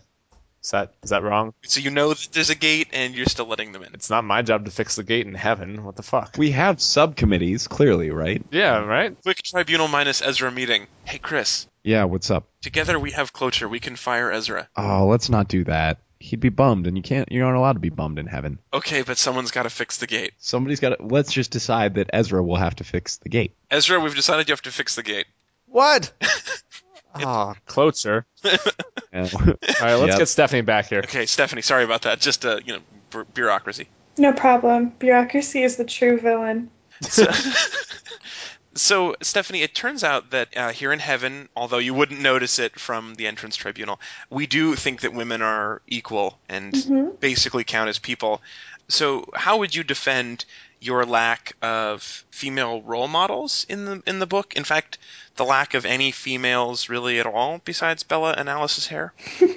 Is 0.61 0.71
that 0.71 0.93
is 1.03 1.11
that 1.11 1.23
wrong? 1.23 1.53
So 1.63 1.79
you 1.79 1.89
know 1.89 2.09
that 2.09 2.27
there's 2.33 2.49
a 2.49 2.55
gate 2.55 2.89
and 2.91 3.15
you're 3.15 3.25
still 3.27 3.45
letting 3.45 3.71
them 3.71 3.81
in. 3.83 3.93
It's 3.93 4.09
not 4.09 4.23
my 4.25 4.41
job 4.41 4.65
to 4.65 4.71
fix 4.71 4.97
the 4.97 5.03
gate 5.03 5.25
in 5.25 5.33
heaven. 5.33 5.83
What 5.85 5.95
the 5.95 6.03
fuck? 6.03 6.35
we 6.37 6.51
have 6.51 6.81
subcommittees, 6.81 7.67
clearly, 7.67 8.09
right? 8.11 8.43
yeah, 8.51 8.79
right. 8.79 9.15
Quick 9.23 9.41
Tribunal 9.43 9.87
minus 9.87 10.21
Ezra 10.21 10.51
meeting. 10.51 10.87
Hey 11.05 11.17
Chris, 11.17 11.65
Yeah, 11.83 12.03
what's 12.05 12.29
up? 12.29 12.49
together 12.61 12.99
we 12.99 13.11
have 13.11 13.31
cloture. 13.31 13.69
We 13.69 13.79
can 13.79 13.95
fire 13.95 14.31
Ezra. 14.31 14.67
Oh, 14.75 15.07
let's 15.07 15.29
not 15.29 15.47
do 15.47 15.63
that. 15.65 15.99
He'd 16.19 16.39
be 16.41 16.49
bummed, 16.49 16.86
and 16.88 16.97
you 16.97 17.03
can't. 17.03 17.32
You 17.32 17.45
aren't 17.45 17.58
allowed 17.58 17.73
to 17.73 17.79
be 17.79 17.89
bummed 17.89 18.19
in 18.19 18.27
heaven. 18.27 18.60
Okay, 18.73 19.03
but 19.03 19.17
someone's 19.17 19.51
got 19.51 19.63
to 19.63 19.69
fix 19.69 19.97
the 19.97 20.08
gate. 20.08 20.34
Somebody's 20.38 20.79
got 20.82 20.89
to. 20.97 21.05
Let's 21.05 21.32
just 21.32 21.51
decide 21.51 21.95
that 21.95 22.10
Ezra 22.12 22.43
will 22.43 22.58
have 22.58 22.75
to 22.75 22.84
fix 22.84 23.17
the 23.17 23.29
gate. 23.29 23.55
Ezra, 23.71 23.99
we've 23.99 24.15
decided 24.15 24.49
you 24.49 24.51
have 24.53 24.62
to 24.63 24.71
fix 24.71 24.95
the 24.95 25.03
gate. 25.03 25.25
What? 25.67 26.12
Ah, 27.15 27.55
closer. 27.65 28.25
Yeah. 29.12 29.27
All 29.34 29.39
right, 29.82 29.95
let's 29.95 30.10
Yep. 30.10 30.17
get 30.19 30.27
Stephanie 30.27 30.62
back 30.62 30.86
here. 30.89 30.99
Okay, 30.99 31.25
Stephanie, 31.25 31.63
sorry 31.63 31.84
about 31.84 32.03
that. 32.03 32.19
Just 32.19 32.45
uh, 32.45 32.60
you 32.63 32.73
know, 32.73 32.79
bu- 33.10 33.25
bureaucracy. 33.34 33.88
No 34.19 34.32
problem. 34.34 34.89
Bureaucracy 34.99 35.63
is 35.63 35.75
the 35.77 35.84
true 35.86 36.19
villain. 36.19 36.69
So, 37.01 37.25
so, 38.75 39.15
Stephanie, 39.21 39.62
it 39.62 39.73
turns 39.73 40.03
out 40.03 40.32
that 40.32 40.55
uh, 40.55 40.69
here 40.69 40.91
in 40.91 40.99
heaven, 40.99 41.49
although 41.55 41.77
you 41.79 41.93
wouldn't 41.93 42.21
notice 42.21 42.60
it 42.60 42.79
from 42.79 43.15
the 43.15 43.27
entrance 43.27 43.55
tribunal, 43.55 43.99
we 44.29 44.47
do 44.47 44.75
think 44.75 45.01
that 45.01 45.13
women 45.13 45.41
are 45.41 45.82
equal 45.88 46.39
and 46.47 46.73
Mhm. 46.73 47.19
basically 47.19 47.63
count 47.63 47.89
as 47.89 47.99
people. 47.99 48.41
So, 48.88 49.29
how 49.36 49.58
would 49.58 49.75
you 49.75 49.84
defend 49.84 50.45
your 50.81 51.05
lack 51.05 51.55
of 51.61 52.01
female 52.31 52.81
role 52.81 53.07
models 53.07 53.65
in 53.69 53.85
the 53.85 54.03
in 54.05 54.19
the 54.19 54.27
book? 54.27 54.53
In 54.55 54.63
fact, 54.63 54.97
the 55.35 55.45
lack 55.45 55.73
of 55.73 55.85
any 55.85 56.11
females 56.11 56.89
really 56.89 57.19
at 57.19 57.25
all 57.25 57.61
besides 57.63 58.03
Bella 58.03 58.33
and 58.37 58.49
Alice's 58.49 58.87
hair. 58.87 59.13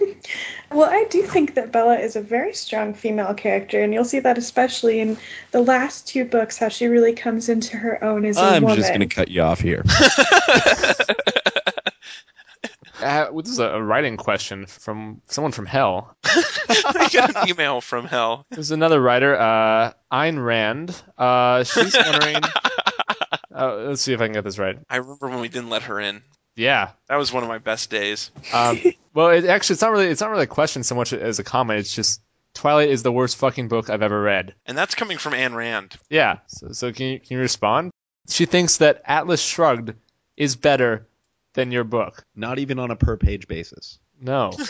Well, 0.72 0.88
I 0.90 1.04
do 1.11 1.22
think 1.22 1.54
that 1.54 1.70
Bella 1.70 1.98
is 1.98 2.16
a 2.16 2.20
very 2.20 2.54
strong 2.54 2.94
female 2.94 3.35
character, 3.35 3.82
and 3.82 3.92
you'll 3.92 4.04
see 4.04 4.20
that 4.20 4.38
especially 4.38 5.00
in 5.00 5.18
the 5.50 5.61
last 5.61 6.06
two 6.06 6.24
books, 6.24 6.56
how 6.56 6.68
she 6.68 6.87
really 6.87 7.12
comes 7.12 7.48
into 7.48 7.76
her 7.76 8.02
own 8.02 8.24
as 8.24 8.38
a 8.38 8.42
I'm 8.42 8.62
woman. 8.62 8.78
just 8.78 8.88
going 8.88 9.00
to 9.00 9.06
cut 9.06 9.28
you 9.28 9.42
off 9.42 9.61
here. 9.61 9.85
Uh, 13.02 13.30
this 13.42 13.50
is 13.50 13.58
a, 13.58 13.82
writing 13.82 14.16
question 14.16 14.66
from 14.66 15.20
someone 15.26 15.52
from 15.52 15.66
hell. 15.66 16.16
I 16.24 17.08
got 17.12 17.36
an 17.36 17.48
email 17.48 17.80
from 17.80 18.06
hell. 18.06 18.46
There's 18.50 18.70
another 18.70 19.00
writer, 19.00 19.36
uh, 19.36 19.92
Ayn 20.12 20.44
Rand. 20.44 20.94
Uh, 21.18 21.64
she's 21.64 21.94
wondering. 21.94 22.36
uh, 23.54 23.74
let's 23.76 24.02
see 24.02 24.12
if 24.12 24.20
I 24.20 24.26
can 24.26 24.34
get 24.34 24.44
this 24.44 24.58
right. 24.58 24.78
I 24.88 24.96
remember 24.96 25.28
when 25.28 25.40
we 25.40 25.48
didn't 25.48 25.70
let 25.70 25.82
her 25.84 26.00
in. 26.00 26.22
Yeah. 26.54 26.90
That 27.08 27.16
was 27.16 27.32
one 27.32 27.42
of 27.42 27.48
my 27.48 27.58
best 27.58 27.90
days. 27.90 28.30
Um, 28.52 28.80
well, 29.14 29.30
it, 29.30 29.44
actually, 29.46 29.74
it's 29.74 29.82
not 29.82 29.92
really. 29.92 30.06
It's 30.06 30.20
not 30.20 30.30
really 30.30 30.44
a 30.44 30.48
question 30.48 30.82
so 30.82 30.94
much 30.94 31.12
as 31.12 31.38
a 31.38 31.44
comment. 31.44 31.80
It's 31.80 31.94
just 31.94 32.20
Twilight 32.54 32.90
is 32.90 33.02
the 33.02 33.12
worst 33.12 33.36
fucking 33.36 33.68
book 33.68 33.90
I've 33.90 34.02
ever 34.02 34.20
read. 34.20 34.54
And 34.66 34.76
that's 34.76 34.94
coming 34.94 35.18
from 35.18 35.32
Ayn 35.32 35.54
Rand. 35.54 35.96
Yeah. 36.10 36.38
So, 36.46 36.72
so 36.72 36.92
can 36.92 37.06
you 37.06 37.20
can 37.20 37.36
you 37.36 37.40
respond? 37.40 37.90
She 38.28 38.46
thinks 38.46 38.78
that 38.78 39.02
Atlas 39.04 39.42
Shrugged 39.42 39.94
is 40.36 40.56
better 40.56 41.08
than 41.54 41.72
your 41.72 41.84
book. 41.84 42.24
Not 42.34 42.58
even 42.58 42.78
on 42.78 42.90
a 42.90 42.96
per 42.96 43.16
page 43.16 43.46
basis. 43.48 43.98
No. 44.20 44.52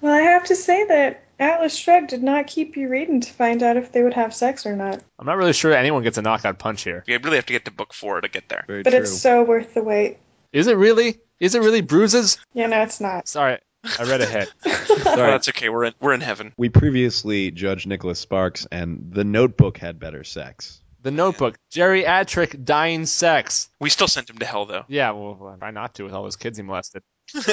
Well, 0.00 0.12
I 0.12 0.20
have 0.32 0.44
to 0.44 0.54
say 0.56 0.84
that 0.84 1.24
Atlas 1.38 1.74
Shrugged 1.74 2.08
did 2.10 2.22
not 2.22 2.46
keep 2.46 2.76
you 2.76 2.90
reading 2.90 3.22
to 3.22 3.32
find 3.32 3.62
out 3.62 3.78
if 3.78 3.90
they 3.90 4.02
would 4.02 4.12
have 4.12 4.34
sex 4.34 4.66
or 4.66 4.76
not. 4.76 5.02
I'm 5.18 5.24
not 5.24 5.38
really 5.38 5.54
sure 5.54 5.72
anyone 5.72 6.02
gets 6.02 6.18
a 6.18 6.22
knockout 6.22 6.58
punch 6.58 6.82
here. 6.82 7.02
You 7.06 7.18
really 7.24 7.36
have 7.36 7.46
to 7.46 7.54
get 7.54 7.64
to 7.64 7.70
book 7.70 7.94
four 7.94 8.20
to 8.20 8.28
get 8.28 8.46
there. 8.50 8.64
Very 8.66 8.82
But 8.82 8.90
true. 8.90 8.98
it's 9.00 9.18
so 9.18 9.42
worth 9.44 9.72
the 9.72 9.82
wait. 9.82 10.18
Is 10.52 10.66
it 10.66 10.76
really? 10.76 11.20
Is 11.40 11.54
it 11.54 11.60
really 11.62 11.80
bruises? 11.80 12.36
Yeah, 12.52 12.66
no, 12.66 12.82
it's 12.82 13.00
not. 13.00 13.28
Sorry, 13.28 13.56
I 13.98 14.02
read 14.04 14.20
ahead. 14.20 14.48
Sorry. 14.66 15.30
that's 15.30 15.48
okay. 15.48 15.70
We're 15.70 15.84
in 15.84 15.94
we're 16.02 16.12
in 16.12 16.20
heaven. 16.20 16.52
We 16.58 16.68
previously 16.68 17.50
judged 17.50 17.86
Nicholas 17.86 18.18
Sparks, 18.18 18.66
and 18.70 19.08
The 19.10 19.24
Notebook 19.24 19.78
had 19.78 19.98
better 19.98 20.22
sex. 20.22 20.82
The 21.04 21.10
Notebook, 21.12 21.56
geriatric 21.72 22.64
dying 22.64 23.04
sex. 23.06 23.68
We 23.78 23.90
still 23.90 24.08
sent 24.08 24.28
him 24.30 24.38
to 24.38 24.46
hell 24.46 24.64
though. 24.66 24.84
Yeah, 24.88 25.10
well, 25.12 25.36
well, 25.38 25.56
try 25.58 25.70
not 25.70 25.94
to 25.94 26.02
with 26.04 26.12
all 26.14 26.22
those 26.24 26.34
kids 26.36 26.56
he 26.58 26.64
molested. 26.64 27.02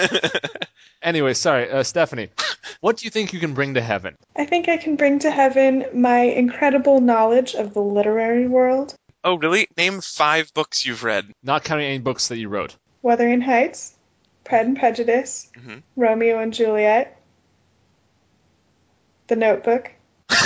Anyway, 1.04 1.34
sorry, 1.34 1.68
uh, 1.72 1.82
Stephanie. 1.82 2.30
What 2.80 2.98
do 2.98 3.06
you 3.06 3.10
think 3.10 3.34
you 3.34 3.40
can 3.40 3.56
bring 3.56 3.74
to 3.74 3.82
heaven? 3.82 4.16
I 4.36 4.46
think 4.46 4.70
I 4.70 4.78
can 4.78 4.98
bring 4.98 5.18
to 5.20 5.32
heaven 5.32 5.84
my 5.96 6.20
incredible 6.20 7.02
knowledge 7.02 7.56
of 7.56 7.74
the 7.74 7.82
literary 7.82 8.48
world. 8.48 8.94
oh, 9.24 9.36
really? 9.40 9.68
Name 9.78 10.00
five 10.02 10.54
books 10.54 10.86
you've 10.86 11.04
read. 11.04 11.26
Not 11.42 11.64
counting 11.64 11.88
any 11.88 11.98
books 11.98 12.28
that 12.28 12.38
you 12.38 12.50
wrote. 12.50 12.76
Wuthering 13.02 13.42
Heights, 13.42 13.96
Pride 14.44 14.68
and 14.68 14.78
Prejudice, 14.78 15.50
Mhm. 15.58 15.82
Romeo 15.96 16.38
and 16.40 16.54
Juliet, 16.54 17.20
The 19.26 19.38
Notebook. 19.38 19.90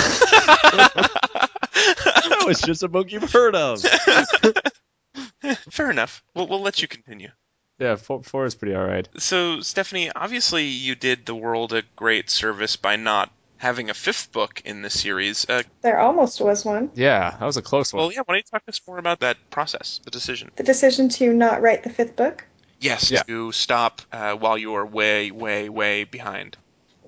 That 2.52 2.60
was 2.60 2.60
just 2.62 2.82
a 2.82 2.88
book 2.88 3.10
you've 3.12 3.30
heard 3.32 3.54
of. 3.54 3.82
Fair 5.70 5.90
enough. 5.90 6.22
We'll 6.34 6.46
we'll 6.48 6.60
let 6.62 6.82
you 6.82 6.88
continue. 6.88 7.30
Yeah, 7.78 7.96
four, 7.96 8.22
four 8.22 8.46
is 8.46 8.54
pretty 8.54 8.74
all 8.74 8.84
right. 8.86 9.06
So, 9.18 9.60
Stephanie, 9.60 10.10
obviously 10.14 10.64
you 10.64 10.94
did 10.94 11.26
the 11.26 11.34
world 11.34 11.74
a 11.74 11.82
great 11.94 12.30
service 12.30 12.76
by 12.76 12.96
not 12.96 13.30
having 13.58 13.90
a 13.90 13.94
fifth 13.94 14.32
book 14.32 14.62
in 14.64 14.80
the 14.82 14.88
series. 14.90 15.46
Uh, 15.48 15.62
There 15.82 15.98
almost 15.98 16.40
was 16.40 16.64
one. 16.64 16.90
Yeah, 16.94 17.36
that 17.38 17.44
was 17.44 17.58
a 17.58 17.62
close 17.62 17.92
one. 17.92 18.00
well, 18.02 18.12
yeah. 18.12 18.20
Why 18.24 18.34
don't 18.34 18.38
you 18.38 18.50
talk 18.50 18.64
to 18.64 18.70
us 18.70 18.80
more 18.88 18.96
about 18.98 19.20
that 19.20 19.36
process, 19.50 20.00
the 20.04 20.10
decision? 20.10 20.50
The 20.56 20.62
decision 20.62 21.10
to 21.10 21.32
not 21.34 21.60
write 21.60 21.82
the 21.82 21.90
fifth 21.90 22.16
book. 22.16 22.44
Yes, 22.80 23.10
Yeah. 23.10 23.22
to 23.24 23.52
stop 23.52 24.00
uh, 24.12 24.34
while 24.36 24.56
you 24.56 24.74
are 24.74 24.86
way, 24.86 25.30
way, 25.30 25.68
way 25.68 26.04
behind. 26.04 26.56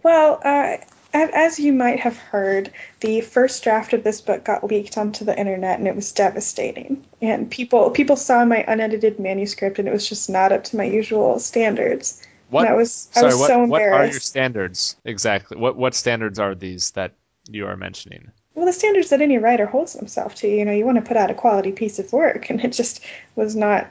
Well, 0.02 0.40
uh, 0.44 0.76
a- 0.78 0.84
as 1.12 1.58
you 1.58 1.72
might 1.72 2.00
have 2.00 2.16
heard, 2.16 2.70
the 3.00 3.20
first 3.20 3.64
draft 3.64 3.92
of 3.92 4.04
this 4.04 4.20
book 4.20 4.44
got 4.44 4.64
leaked 4.64 4.98
onto 4.98 5.24
the 5.24 5.38
internet, 5.38 5.78
and 5.78 5.88
it 5.88 5.96
was 5.96 6.12
devastating. 6.12 7.04
And 7.20 7.50
people 7.50 7.90
people 7.90 8.16
saw 8.16 8.44
my 8.44 8.64
unedited 8.66 9.18
manuscript, 9.18 9.78
and 9.78 9.88
it 9.88 9.92
was 9.92 10.08
just 10.08 10.28
not 10.28 10.52
up 10.52 10.64
to 10.64 10.76
my 10.76 10.84
usual 10.84 11.38
standards. 11.38 12.22
what? 12.50 12.66
And 12.66 12.74
I 12.74 12.76
was 12.76 13.08
I 13.14 13.20
sorry, 13.20 13.32
was 13.32 13.40
what, 13.40 13.48
so 13.48 13.64
what 13.64 13.82
are 13.82 14.06
your 14.06 14.20
standards 14.20 14.96
exactly? 15.04 15.56
What 15.56 15.76
what 15.76 15.94
standards 15.94 16.38
are 16.38 16.54
these 16.54 16.90
that 16.92 17.14
you 17.50 17.66
are 17.66 17.76
mentioning? 17.76 18.30
well, 18.58 18.66
the 18.66 18.72
standards 18.72 19.10
that 19.10 19.22
any 19.22 19.38
writer 19.38 19.66
holds 19.66 19.92
himself 19.92 20.34
to. 20.34 20.48
You 20.48 20.64
know, 20.64 20.72
you 20.72 20.84
want 20.84 20.96
to 20.96 21.02
put 21.02 21.16
out 21.16 21.30
a 21.30 21.34
quality 21.34 21.70
piece 21.70 22.00
of 22.00 22.12
work, 22.12 22.50
and 22.50 22.60
it 22.64 22.72
just 22.72 23.00
was 23.36 23.54
not. 23.54 23.88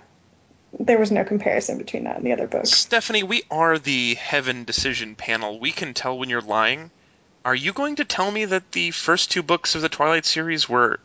There 0.77 0.99
was 0.99 1.09
no 1.09 1.23
comparison 1.23 1.77
between 1.77 2.03
that 2.03 2.17
and 2.17 2.25
the 2.25 2.33
other 2.33 2.47
books. 2.47 2.71
Stephanie, 2.71 3.23
we 3.23 3.43
are 3.49 3.79
the 3.79 4.15
Heaven 4.15 4.65
Decision 4.65 5.15
panel. 5.15 5.57
We 5.57 5.71
can 5.71 5.93
tell 5.93 6.17
when 6.19 6.27
you're 6.27 6.41
lying. 6.41 6.91
Are 7.47 7.55
you 7.55 7.71
going 7.71 7.95
to 7.95 8.03
tell 8.03 8.29
me 8.29 8.43
that 8.43 8.73
the 8.73 8.91
first 8.91 9.31
two 9.31 9.41
books 9.41 9.75
of 9.75 9.81
the 9.81 9.87
Twilight 9.87 10.25
series 10.25 10.67
were 10.67 10.99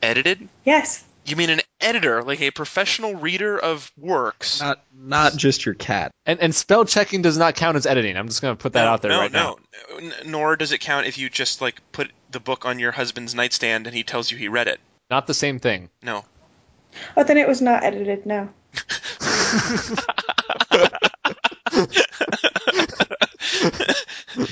edited? 0.00 0.48
Yes, 0.64 1.04
You 1.26 1.36
mean 1.36 1.50
an 1.50 1.60
editor, 1.82 2.22
like 2.22 2.40
a 2.40 2.50
professional 2.50 3.16
reader 3.16 3.58
of 3.58 3.92
works? 3.98 4.62
Not 4.62 4.82
not 4.96 5.36
just 5.36 5.66
your 5.66 5.74
cat. 5.74 6.10
And 6.24 6.40
and 6.40 6.54
spell 6.54 6.86
checking 6.86 7.20
does 7.20 7.36
not 7.36 7.56
count 7.56 7.76
as 7.76 7.84
editing. 7.84 8.16
I'm 8.16 8.28
just 8.28 8.40
going 8.40 8.56
to 8.56 8.62
put 8.62 8.72
that 8.72 8.84
no, 8.84 8.90
out 8.90 9.02
there 9.02 9.10
no, 9.10 9.18
right 9.18 9.30
no. 9.30 9.58
now. 9.90 9.96
N- 9.98 10.14
Nor 10.24 10.56
does 10.56 10.72
it 10.72 10.78
count 10.78 11.06
if 11.06 11.18
you 11.18 11.28
just 11.28 11.60
like 11.60 11.82
put 11.92 12.10
the 12.30 12.40
book 12.40 12.64
on 12.64 12.78
your 12.78 12.92
husband's 12.92 13.34
nightstand 13.34 13.86
and 13.86 13.94
he 13.94 14.02
tells 14.02 14.30
you 14.30 14.38
he 14.38 14.48
read 14.48 14.68
it. 14.68 14.80
Not 15.10 15.26
the 15.26 15.34
same 15.34 15.58
thing. 15.58 15.90
No. 16.02 16.24
oh, 17.18 17.24
then 17.24 17.36
it 17.36 17.46
was 17.46 17.60
not 17.60 17.84
edited. 17.84 18.24
No. 18.24 18.48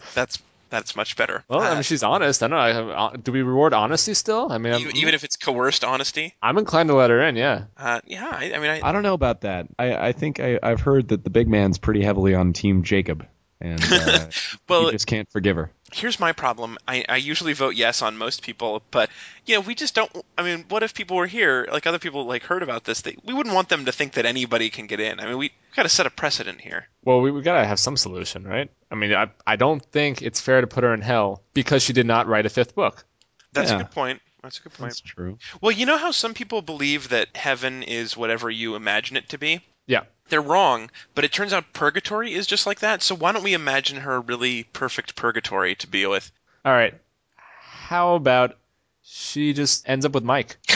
That's 0.14 0.38
that's 0.70 0.96
much 0.96 1.16
better. 1.16 1.44
Well, 1.48 1.60
I 1.60 1.70
Uh, 1.70 1.74
mean, 1.74 1.82
she's 1.82 2.02
honest. 2.02 2.42
I 2.42 2.48
don't 2.48 2.88
know. 2.88 3.12
Do 3.22 3.32
we 3.32 3.42
reward 3.42 3.74
honesty 3.74 4.14
still? 4.14 4.50
I 4.50 4.58
mean, 4.58 4.74
even, 4.74 4.96
even 4.96 5.14
if 5.14 5.24
it's 5.24 5.36
coerced 5.36 5.84
honesty. 5.84 6.34
I'm 6.42 6.56
inclined 6.58 6.88
to 6.88 6.94
let 6.94 7.10
her 7.10 7.20
in. 7.22 7.36
Yeah. 7.36 7.64
Uh, 7.76 8.00
yeah, 8.06 8.28
I, 8.32 8.52
I 8.54 8.58
mean, 8.58 8.70
I, 8.70 8.80
I 8.88 8.92
don't 8.92 9.02
know 9.02 9.14
about 9.14 9.42
that. 9.42 9.66
I, 9.78 10.08
I 10.08 10.12
think 10.12 10.40
I, 10.40 10.58
I've 10.62 10.80
heard 10.80 11.08
that 11.08 11.24
the 11.24 11.30
big 11.30 11.48
man's 11.48 11.76
pretty 11.78 12.02
heavily 12.02 12.34
on 12.34 12.52
Team 12.52 12.82
Jacob, 12.82 13.26
and 13.60 13.82
uh, 13.92 14.26
well, 14.68 14.86
you 14.86 14.92
just 14.92 15.06
can't 15.06 15.30
forgive 15.30 15.56
her. 15.56 15.70
here's 15.92 16.18
my 16.18 16.32
problem. 16.32 16.78
I, 16.88 17.04
I 17.08 17.16
usually 17.16 17.52
vote 17.52 17.74
yes 17.74 18.00
on 18.02 18.16
most 18.16 18.42
people, 18.42 18.82
but 18.90 19.10
you 19.46 19.54
know, 19.56 19.60
we 19.60 19.74
just 19.74 19.94
don't. 19.94 20.10
I 20.38 20.42
mean, 20.42 20.64
what 20.68 20.82
if 20.82 20.94
people 20.94 21.16
were 21.16 21.26
here, 21.26 21.68
like 21.70 21.86
other 21.86 21.98
people, 21.98 22.24
like 22.24 22.42
heard 22.44 22.62
about 22.62 22.84
this? 22.84 23.02
They, 23.02 23.16
we 23.24 23.34
wouldn't 23.34 23.54
want 23.54 23.68
them 23.68 23.84
to 23.84 23.92
think 23.92 24.14
that 24.14 24.24
anybody 24.26 24.70
can 24.70 24.86
get 24.86 25.00
in. 25.00 25.20
I 25.20 25.26
mean, 25.26 25.38
we 25.38 25.52
got 25.76 25.82
to 25.82 25.88
set 25.88 26.06
a 26.06 26.10
precedent 26.10 26.60
here. 26.60 26.86
Well, 27.04 27.20
we, 27.20 27.30
we 27.30 27.42
gotta 27.42 27.66
have 27.66 27.78
some 27.78 27.96
solution, 27.96 28.44
right? 28.46 28.70
I 28.90 28.94
mean, 28.94 29.12
I 29.14 29.30
I 29.46 29.56
don't 29.56 29.84
think 29.84 30.22
it's 30.22 30.40
fair 30.40 30.60
to 30.60 30.66
put 30.66 30.84
her 30.84 30.94
in 30.94 31.00
hell 31.02 31.42
because 31.54 31.82
she 31.82 31.92
did 31.92 32.06
not 32.06 32.26
write 32.26 32.46
a 32.46 32.50
fifth 32.50 32.74
book. 32.74 33.04
That's 33.52 33.70
Yeah. 33.70 33.76
a 33.76 33.82
good 33.82 33.90
point. 33.90 34.22
That's 34.42 34.58
a 34.58 34.62
good 34.62 34.72
point. 34.72 34.90
That's 34.90 35.00
true. 35.00 35.36
Well, 35.60 35.70
you 35.72 35.84
know 35.84 35.98
how 35.98 36.12
some 36.12 36.32
people 36.32 36.62
believe 36.62 37.10
that 37.10 37.36
heaven 37.36 37.82
is 37.82 38.16
whatever 38.16 38.48
you 38.48 38.74
imagine 38.74 39.18
it 39.18 39.28
to 39.30 39.38
be? 39.38 39.60
Yeah. 39.86 40.04
They're 40.30 40.40
wrong, 40.40 40.90
but 41.16 41.24
it 41.24 41.32
turns 41.32 41.52
out 41.52 41.72
purgatory 41.72 42.32
is 42.32 42.46
just 42.46 42.64
like 42.64 42.80
that. 42.80 43.02
So 43.02 43.16
why 43.16 43.32
don't 43.32 43.42
we 43.42 43.52
imagine 43.54 43.98
her 43.98 44.14
a 44.14 44.20
really 44.20 44.62
perfect 44.62 45.16
purgatory 45.16 45.74
to 45.76 45.88
be 45.88 46.06
with? 46.06 46.30
All 46.64 46.72
right. 46.72 46.94
How 47.36 48.14
about 48.14 48.56
she 49.02 49.52
just 49.52 49.88
ends 49.88 50.06
up 50.06 50.12
with 50.12 50.22
Mike? 50.22 50.56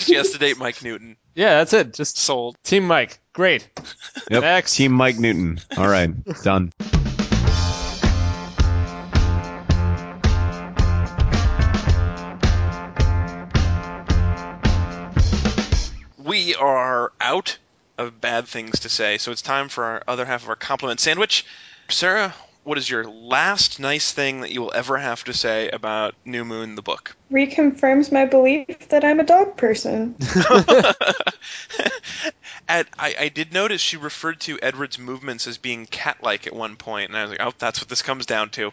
she 0.00 0.16
has 0.16 0.32
to 0.32 0.38
date 0.38 0.58
Mike 0.58 0.82
Newton. 0.82 1.16
Yeah, 1.36 1.58
that's 1.58 1.72
it. 1.74 1.94
Just 1.94 2.18
Sold. 2.18 2.56
Team 2.64 2.84
Mike. 2.86 3.18
Great. 3.32 3.68
Yep. 4.28 4.42
Next. 4.42 4.74
Team 4.74 4.90
Mike 4.90 5.20
Newton. 5.20 5.60
All 5.76 5.86
right, 5.86 6.10
done. 6.42 6.72
We 16.18 16.56
are 16.56 17.12
out 17.20 17.58
of 17.98 18.20
bad 18.20 18.48
things 18.48 18.80
to 18.80 18.88
say, 18.88 19.18
so 19.18 19.32
it's 19.32 19.42
time 19.42 19.68
for 19.68 19.84
our 19.84 20.02
other 20.06 20.24
half 20.24 20.42
of 20.42 20.48
our 20.48 20.56
compliment 20.56 21.00
sandwich. 21.00 21.44
Sarah, 21.88 22.34
what 22.66 22.78
is 22.78 22.90
your 22.90 23.04
last 23.04 23.78
nice 23.78 24.12
thing 24.12 24.40
that 24.40 24.50
you 24.50 24.60
will 24.60 24.72
ever 24.74 24.96
have 24.96 25.22
to 25.24 25.32
say 25.32 25.70
about 25.70 26.16
New 26.24 26.44
Moon 26.44 26.74
the 26.74 26.82
book? 26.82 27.16
Reconfirms 27.30 28.10
my 28.10 28.24
belief 28.24 28.88
that 28.88 29.04
I'm 29.04 29.20
a 29.20 29.24
dog 29.24 29.56
person. 29.56 30.16
At, 32.68 32.88
I, 32.98 33.14
I 33.20 33.28
did 33.28 33.52
notice 33.52 33.80
she 33.80 33.96
referred 33.96 34.40
to 34.40 34.58
Edward's 34.60 34.98
movements 34.98 35.46
as 35.46 35.58
being 35.58 35.86
cat-like 35.86 36.48
at 36.48 36.52
one 36.52 36.74
point, 36.74 37.10
and 37.10 37.16
I 37.16 37.22
was 37.22 37.30
like, 37.30 37.40
oh, 37.40 37.52
that's 37.56 37.80
what 37.80 37.88
this 37.88 38.02
comes 38.02 38.26
down 38.26 38.50
to. 38.50 38.72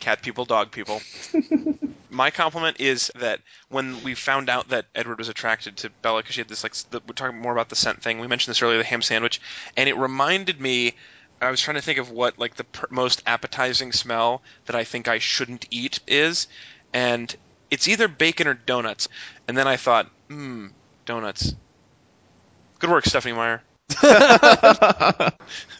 Cat 0.00 0.22
people, 0.22 0.44
dog 0.44 0.72
people. 0.72 1.00
My 2.10 2.30
compliment 2.30 2.80
is 2.80 3.10
that 3.16 3.40
when 3.68 4.02
we 4.02 4.14
found 4.14 4.48
out 4.48 4.68
that 4.68 4.86
Edward 4.94 5.18
was 5.18 5.28
attracted 5.28 5.76
to 5.78 5.90
Bella, 5.90 6.20
because 6.20 6.34
she 6.34 6.40
had 6.40 6.48
this, 6.48 6.62
like, 6.62 6.74
the, 6.90 7.00
we're 7.06 7.14
talking 7.14 7.38
more 7.38 7.52
about 7.52 7.68
the 7.68 7.76
scent 7.76 8.02
thing. 8.02 8.18
We 8.18 8.26
mentioned 8.26 8.50
this 8.50 8.62
earlier, 8.62 8.78
the 8.78 8.84
ham 8.84 9.02
sandwich, 9.02 9.40
and 9.76 9.88
it 9.88 9.96
reminded 9.96 10.60
me. 10.60 10.94
I 11.40 11.50
was 11.50 11.60
trying 11.60 11.76
to 11.76 11.82
think 11.82 11.98
of 11.98 12.10
what, 12.10 12.38
like, 12.38 12.56
the 12.56 12.64
per- 12.64 12.88
most 12.90 13.22
appetizing 13.26 13.92
smell 13.92 14.42
that 14.66 14.74
I 14.74 14.84
think 14.84 15.06
I 15.06 15.18
shouldn't 15.18 15.66
eat 15.70 16.00
is, 16.08 16.48
and 16.92 17.34
it's 17.70 17.86
either 17.86 18.08
bacon 18.08 18.48
or 18.48 18.54
donuts. 18.54 19.08
And 19.46 19.56
then 19.56 19.68
I 19.68 19.76
thought, 19.76 20.10
hmm, 20.28 20.68
donuts. 21.06 21.54
Good 22.80 22.90
work, 22.90 23.04
Stephenie 23.04 23.34
Meyer. 23.34 23.62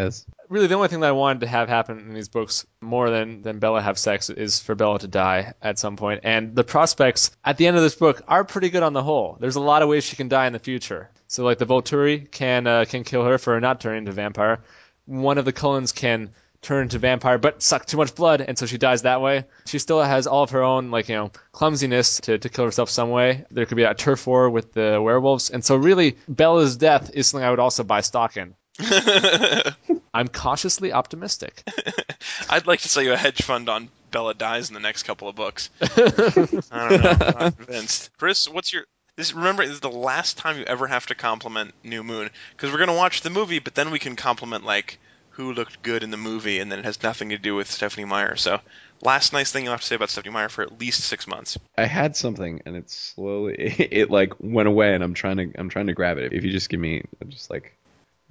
As 0.00 0.26
Really, 0.48 0.66
the 0.66 0.74
only 0.74 0.88
thing 0.88 1.00
that 1.00 1.10
I 1.10 1.12
wanted 1.12 1.40
to 1.40 1.46
have 1.46 1.68
happen 1.68 2.00
in 2.00 2.12
these 2.12 2.28
books 2.28 2.66
more 2.80 3.08
than 3.08 3.42
than 3.42 3.60
Bella 3.60 3.80
have 3.80 3.98
sex 3.98 4.30
is 4.30 4.58
for 4.60 4.74
Bella 4.74 4.98
to 4.98 5.06
die 5.06 5.52
at 5.62 5.78
some 5.78 5.96
point. 5.96 6.22
And 6.24 6.56
the 6.56 6.64
prospects 6.64 7.30
at 7.44 7.56
the 7.56 7.68
end 7.68 7.76
of 7.76 7.84
this 7.84 7.94
book 7.94 8.22
are 8.26 8.42
pretty 8.44 8.70
good 8.70 8.82
on 8.82 8.92
the 8.92 9.02
whole. 9.02 9.36
There's 9.38 9.54
a 9.54 9.60
lot 9.60 9.82
of 9.82 9.88
ways 9.88 10.02
she 10.02 10.16
can 10.16 10.28
die 10.28 10.48
in 10.48 10.52
the 10.52 10.58
future. 10.58 11.10
So 11.28 11.44
like 11.44 11.58
the 11.58 11.66
Volturi 11.66 12.28
can 12.28 12.66
uh, 12.66 12.84
can 12.88 13.04
kill 13.04 13.24
her 13.24 13.38
for 13.38 13.60
not 13.60 13.80
turning 13.80 13.98
into 13.98 14.12
vampire. 14.12 14.64
One 15.04 15.38
of 15.38 15.44
the 15.44 15.52
Cullens 15.52 15.92
can 15.92 16.30
turn 16.62 16.82
into 16.82 16.98
vampire 16.98 17.38
but 17.38 17.62
suck 17.62 17.86
too 17.86 17.96
much 17.96 18.14
blood 18.14 18.40
and 18.40 18.58
so 18.58 18.66
she 18.66 18.76
dies 18.76 19.02
that 19.02 19.20
way. 19.20 19.44
She 19.66 19.78
still 19.78 20.02
has 20.02 20.26
all 20.26 20.42
of 20.42 20.50
her 20.50 20.62
own 20.62 20.90
like, 20.90 21.08
you 21.08 21.14
know, 21.14 21.30
clumsiness 21.52 22.20
to, 22.22 22.38
to 22.38 22.48
kill 22.48 22.64
herself 22.64 22.90
some 22.90 23.10
way. 23.10 23.44
There 23.50 23.66
could 23.66 23.76
be 23.76 23.84
a 23.84 23.94
turf 23.94 24.26
war 24.26 24.50
with 24.50 24.72
the 24.72 25.00
werewolves. 25.00 25.50
And 25.50 25.64
so 25.64 25.76
really 25.76 26.16
Bella's 26.28 26.76
death 26.76 27.12
is 27.14 27.28
something 27.28 27.46
I 27.46 27.50
would 27.50 27.60
also 27.60 27.84
buy 27.84 28.00
stock 28.00 28.36
in. 28.36 28.54
I'm 30.14 30.28
cautiously 30.28 30.92
optimistic. 30.92 31.62
I'd 32.50 32.66
like 32.66 32.80
to 32.80 32.88
sell 32.88 33.02
you 33.02 33.12
a 33.12 33.16
hedge 33.16 33.42
fund 33.42 33.68
on 33.68 33.88
Bella 34.10 34.34
dies 34.34 34.68
in 34.68 34.74
the 34.74 34.80
next 34.80 35.04
couple 35.04 35.28
of 35.28 35.36
books. 35.36 35.70
I 35.80 35.86
don't 35.86 36.70
know. 36.70 37.16
I'm 37.20 37.38
not 37.38 37.56
convinced. 37.56 38.10
Chris, 38.18 38.48
what's 38.48 38.72
your 38.72 38.84
this? 39.16 39.32
Remember, 39.32 39.64
this 39.64 39.74
is 39.74 39.80
the 39.80 39.90
last 39.90 40.38
time 40.38 40.58
you 40.58 40.64
ever 40.64 40.86
have 40.86 41.06
to 41.06 41.14
compliment 41.14 41.74
New 41.84 42.02
Moon 42.02 42.30
because 42.52 42.72
we're 42.72 42.78
gonna 42.78 42.94
watch 42.94 43.20
the 43.20 43.30
movie, 43.30 43.60
but 43.60 43.74
then 43.74 43.90
we 43.90 43.98
can 43.98 44.16
compliment 44.16 44.64
like 44.64 44.98
who 45.30 45.52
looked 45.52 45.82
good 45.82 46.02
in 46.02 46.10
the 46.10 46.16
movie, 46.16 46.58
and 46.58 46.70
then 46.70 46.80
it 46.80 46.84
has 46.84 47.02
nothing 47.02 47.30
to 47.30 47.38
do 47.38 47.54
with 47.54 47.70
Stephenie 47.70 48.04
Meyer. 48.04 48.36
So, 48.36 48.60
last 49.00 49.32
nice 49.32 49.50
thing 49.50 49.64
you'll 49.64 49.72
have 49.72 49.80
to 49.80 49.86
say 49.86 49.94
about 49.94 50.10
Stephenie 50.10 50.34
Meyer 50.34 50.48
for 50.48 50.62
at 50.62 50.78
least 50.78 51.02
six 51.02 51.26
months. 51.26 51.56
I 51.78 51.86
had 51.86 52.16
something, 52.16 52.62
and 52.66 52.76
it 52.76 52.90
slowly 52.90 53.54
it, 53.54 54.10
like 54.10 54.34
went 54.40 54.68
away, 54.68 54.94
and 54.94 55.02
I'm 55.02 55.14
trying 55.14 55.36
to 55.36 55.52
I'm 55.58 55.68
trying 55.68 55.86
to 55.86 55.94
grab 55.94 56.18
it. 56.18 56.32
If 56.32 56.44
you 56.44 56.50
just 56.50 56.68
give 56.68 56.80
me 56.80 57.04
just 57.28 57.50
like 57.50 57.76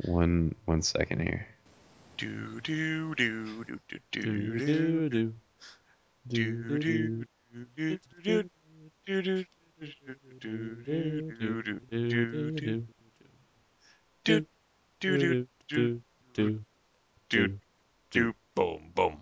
one 0.05 0.55
one 0.65 0.81
second 0.81 1.21
here. 1.21 1.47
Do 2.17 2.59
do 2.61 3.15
do 3.15 3.63
do 3.65 3.79
do 3.87 3.99
do 4.11 4.21
Do, 4.21 4.49
do 4.49 5.09
do, 5.09 5.09
do. 5.09 5.33
do 6.27 6.79
do 6.79 6.79
do 6.79 7.99
do 8.19 8.43
do 14.23 14.45
do 14.45 14.45
do 14.99 15.19
do 15.19 15.45
do 15.69 16.01
do 16.37 16.61
do 17.29 17.59
do 18.11 18.35
boom 18.55 18.91
boom. 18.93 19.21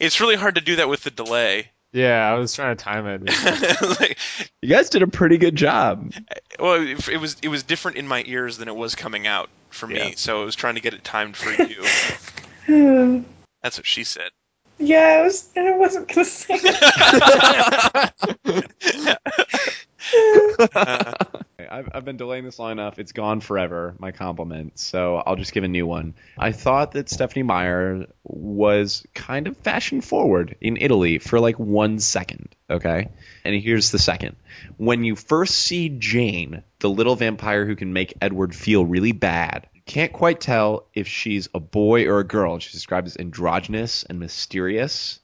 It's 0.00 0.20
really 0.20 0.36
hard 0.36 0.54
to 0.54 0.60
do 0.60 0.76
that 0.76 0.88
with 0.88 1.02
the 1.02 1.10
delay. 1.10 1.70
Yeah, 1.92 2.30
I 2.30 2.34
was 2.38 2.52
trying 2.54 2.76
to 2.76 2.82
time 2.84 3.06
it. 3.06 3.22
Like, 4.00 4.18
You 4.60 4.68
guys 4.68 4.90
did 4.90 5.02
a 5.02 5.06
pretty 5.06 5.38
good 5.38 5.56
job. 5.56 6.12
well, 6.60 6.74
it, 6.82 7.08
it 7.08 7.16
was 7.18 7.36
it 7.42 7.48
was 7.48 7.62
different 7.62 7.96
in 7.96 8.06
my 8.06 8.22
ears 8.26 8.58
than 8.58 8.68
it 8.68 8.76
was 8.76 8.94
coming 8.94 9.26
out 9.26 9.48
for 9.70 9.86
me, 9.86 9.96
Yeah. 9.96 10.10
so 10.16 10.42
I 10.42 10.44
was 10.44 10.54
trying 10.54 10.74
to 10.74 10.80
get 10.82 10.92
it 10.94 11.02
timed 11.04 11.36
for 11.36 11.50
you. 12.68 13.24
That's 13.62 13.78
what 13.78 13.86
she 13.86 14.04
said. 14.04 14.30
yeah, 14.78 15.18
I 15.20 15.22
was. 15.24 15.48
I 15.56 15.76
wasn't 15.76 16.08
gonna 16.08 16.24
say. 16.26 16.58
It. 16.62 18.08
Uh, 20.74 21.12
I've, 21.70 21.88
I've 21.92 22.04
been 22.04 22.16
delaying 22.16 22.44
this 22.44 22.58
long 22.58 22.72
enough. 22.72 22.98
It's 22.98 23.12
gone 23.12 23.40
forever, 23.40 23.94
my 23.98 24.12
compliment. 24.12 24.78
So 24.78 25.16
I'll 25.16 25.36
just 25.36 25.52
give 25.52 25.64
a 25.64 25.68
new 25.68 25.86
one. 25.86 26.14
I 26.36 26.52
thought 26.52 26.92
that 26.92 27.08
Stephenie 27.08 27.42
Meyer 27.42 28.06
was 28.24 29.06
kind 29.14 29.46
of 29.46 29.56
fashion 29.58 30.00
forward 30.00 30.56
in 30.60 30.76
Italy 30.76 31.18
for 31.18 31.40
like 31.40 31.58
one 31.58 31.98
second. 32.00 32.54
Okay. 32.70 33.08
And 33.44 33.54
here's 33.54 33.90
the 33.90 33.98
second. 33.98 34.36
When 34.76 35.04
you 35.04 35.16
first 35.16 35.54
see 35.54 35.88
Jane, 35.88 36.62
the 36.80 36.90
little 36.90 37.16
vampire 37.16 37.66
who 37.66 37.76
can 37.76 37.92
make 37.92 38.14
Edward 38.20 38.54
feel 38.54 38.84
really 38.84 39.12
bad, 39.12 39.68
can't 39.86 40.12
quite 40.12 40.40
tell 40.40 40.86
if 40.94 41.08
she's 41.08 41.48
a 41.54 41.60
boy 41.60 42.06
or 42.06 42.20
a 42.20 42.24
girl. 42.24 42.58
She's 42.58 42.72
described 42.72 43.06
as 43.06 43.16
androgynous 43.16 44.04
and 44.04 44.20
mysterious. 44.20 45.20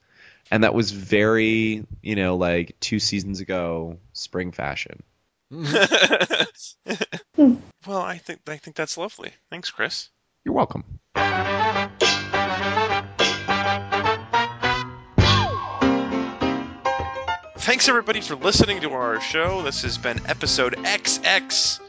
And 0.51 0.65
that 0.65 0.75
was 0.75 0.91
very, 0.91 1.87
you 2.03 2.17
know, 2.17 2.37
like 2.37 2.77
two 2.81 2.99
seasons 2.99 3.41
ago, 3.41 3.99
spring 4.13 4.53
fashion. 4.53 5.03
Mm-hmm. 5.55 6.95
well, 7.87 8.01
I 8.01 8.19
think 8.19 8.41
I 8.49 8.57
think 8.57 8.77
that's 8.77 8.99
lovely. 8.99 9.33
Thanks, 9.51 9.71
Chris. 9.71 10.11
You're 10.45 10.55
welcome. 10.55 10.85
Thanks 17.57 17.89
everybody 17.89 18.21
for 18.21 18.35
listening 18.35 18.83
to 18.83 18.91
our 18.91 19.21
show. 19.21 19.63
This 19.63 19.83
has 19.83 19.97
been 19.97 20.21
episode 20.27 20.75
XX 20.75 21.81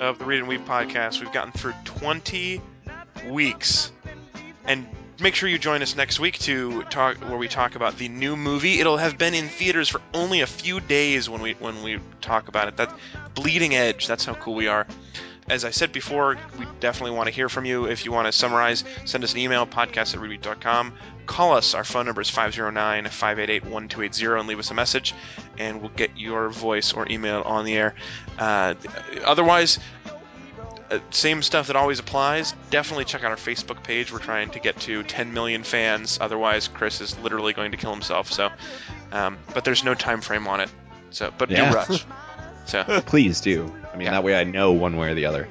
of 0.00 0.18
the 0.18 0.24
Read 0.24 0.40
and 0.40 0.48
Weep 0.48 0.64
podcast. 0.64 1.20
We've 1.20 1.32
gotten 1.32 1.52
through 1.52 1.74
20 1.84 2.60
weeks. 3.28 3.92
And 4.64 4.88
make 5.20 5.34
sure 5.34 5.48
you 5.48 5.58
join 5.58 5.82
us 5.82 5.96
next 5.96 6.20
week 6.20 6.38
to 6.40 6.82
talk 6.84 7.16
where 7.18 7.38
we 7.38 7.48
talk 7.48 7.74
about 7.74 7.96
the 7.96 8.08
new 8.08 8.36
movie. 8.36 8.80
It'll 8.80 8.96
have 8.96 9.18
been 9.18 9.34
in 9.34 9.48
theaters 9.48 9.88
for 9.88 10.00
only 10.12 10.40
a 10.40 10.46
few 10.46 10.80
days 10.80 11.28
when 11.28 11.42
we 11.42 11.54
when 11.54 11.82
we 11.82 11.98
talk 12.20 12.48
about 12.48 12.68
it. 12.68 12.76
That 12.76 12.92
bleeding 13.34 13.74
edge, 13.74 14.06
that's 14.06 14.24
how 14.24 14.34
cool 14.34 14.54
we 14.54 14.68
are. 14.68 14.86
As 15.48 15.64
I 15.64 15.70
said 15.70 15.92
before, 15.92 16.36
we 16.58 16.66
definitely 16.80 17.16
want 17.16 17.28
to 17.28 17.34
hear 17.34 17.48
from 17.48 17.66
you. 17.66 17.84
If 17.84 18.04
you 18.04 18.10
want 18.10 18.26
to 18.26 18.32
summarize, 18.32 18.82
send 19.04 19.22
us 19.22 19.32
an 19.32 19.38
email, 19.38 19.64
podcast 19.64 20.14
at 20.14 20.20
readweek.com. 20.20 20.92
Call 21.26 21.54
us. 21.54 21.74
Our 21.74 21.84
phone 21.84 22.06
number 22.06 22.20
is 22.20 22.28
509 22.30 23.04
588 23.04 23.64
1280 23.64 24.40
and 24.40 24.48
leave 24.48 24.58
us 24.58 24.72
a 24.72 24.74
message, 24.74 25.14
and 25.56 25.80
we'll 25.80 25.90
get 25.90 26.18
your 26.18 26.48
voice 26.48 26.92
or 26.92 27.06
email 27.08 27.42
on 27.42 27.64
the 27.64 27.76
air. 27.76 27.94
Uh, 28.38 28.74
otherwise, 29.24 29.78
uh, 30.90 30.98
same 31.10 31.42
stuff 31.42 31.66
that 31.68 31.76
always 31.76 31.98
applies. 31.98 32.54
Definitely 32.70 33.04
check 33.06 33.24
out 33.24 33.30
our 33.30 33.36
Facebook 33.36 33.82
page. 33.82 34.12
We're 34.12 34.18
trying 34.18 34.50
to 34.50 34.58
get 34.60 34.78
to 34.80 35.02
10 35.02 35.32
million 35.32 35.62
fans. 35.62 36.18
Otherwise, 36.20 36.68
Chris 36.68 37.00
is 37.00 37.18
literally 37.18 37.52
going 37.52 37.70
to 37.72 37.76
kill 37.76 37.92
himself. 37.92 38.30
So, 38.32 38.50
um, 39.12 39.38
but 39.54 39.64
there's 39.64 39.84
no 39.84 39.94
time 39.94 40.20
frame 40.20 40.46
on 40.48 40.60
it. 40.60 40.70
So, 41.10 41.32
but 41.36 41.50
Yeah. 41.50 41.70
do 41.70 41.76
rush. 41.76 42.04
So, 42.66 42.82
Please 43.06 43.40
do. 43.40 43.72
I 43.92 43.96
mean, 43.96 44.06
Yeah. 44.06 44.10
that 44.10 44.24
way 44.24 44.34
I 44.34 44.42
know 44.42 44.72
one 44.72 44.96
way 44.96 45.10
or 45.10 45.14
the 45.14 45.26
other. 45.26 45.46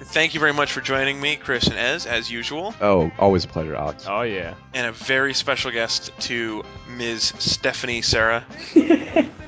thank 0.00 0.32
you 0.32 0.40
very 0.40 0.54
much 0.54 0.72
for 0.72 0.80
joining 0.80 1.20
me, 1.20 1.36
Chris 1.36 1.66
and 1.66 1.76
Ez, 1.78 2.06
as 2.06 2.30
usual, 2.30 2.74
Oh, 2.80 3.10
always 3.18 3.44
a 3.44 3.48
pleasure, 3.48 3.74
Alex. 3.76 4.06
Oh 4.08 4.22
yeah. 4.22 4.54
and 4.72 4.86
a 4.86 4.92
very 4.92 5.34
special 5.34 5.70
guest 5.70 6.12
to 6.20 6.64
Ms. 6.96 7.34
Stephanie 7.38 8.00
Sarah. 8.00 8.42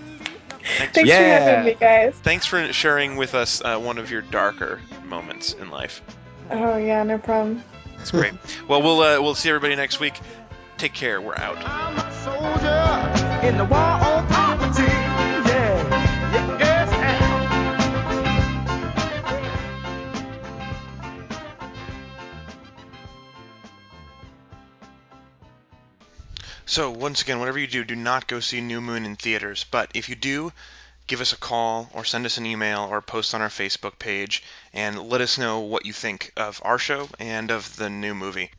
Thanks 0.79 0.99
for 0.99 1.07
Yeah. 1.07 1.39
having 1.41 1.65
me, 1.67 1.75
guys. 1.75 2.15
Thanks 2.23 2.47
for 2.47 2.73
sharing 2.73 3.17
with 3.17 3.35
us 3.35 3.61
uh, 3.65 3.79
one 3.79 3.99
of 3.99 4.11
your 4.11 4.23
darker 4.23 4.81
moments 5.05 5.53
in 5.53 5.71
life. 5.71 6.03
Oh 6.51 6.77
yeah, 6.77 7.03
no 7.03 7.19
problem. 7.19 7.63
It's 8.01 8.11
great. 8.11 8.33
well, 8.69 8.81
we'll 8.83 9.01
uh, 9.01 9.21
we'll 9.21 9.35
see 9.35 9.49
everybody 9.49 9.75
next 9.77 10.01
week. 10.01 10.19
Take 10.77 10.95
care. 10.95 11.21
We're 11.21 11.37
out. 11.37 11.59
So, 26.71 26.91
once 26.91 27.23
again, 27.23 27.39
whatever 27.39 27.59
you 27.59 27.67
do, 27.67 27.83
do 27.83 27.97
not 27.97 28.27
go 28.27 28.41
see 28.41 28.61
New 28.61 28.83
Moon 28.83 29.07
in 29.07 29.17
theaters. 29.17 29.65
But 29.71 29.91
if 29.95 30.11
you 30.11 30.15
do, 30.15 30.53
give 31.07 31.23
us 31.23 31.33
a 31.33 31.39
call 31.39 31.89
or 31.95 32.05
send 32.05 32.27
us 32.27 32.37
an 32.37 32.45
email 32.45 32.83
or 32.83 33.01
post 33.01 33.35
on 33.35 33.41
our 33.41 33.49
Facebook 33.49 33.99
page 33.99 34.43
and 34.75 35.09
let 35.09 35.23
us 35.23 35.39
know 35.39 35.61
what 35.61 35.87
you 35.87 35.95
think 35.95 36.31
of 36.37 36.61
our 36.63 36.79
show 36.79 37.09
and 37.19 37.51
of 37.51 37.77
the 37.77 37.89
new 37.89 38.15
movie. 38.15 38.51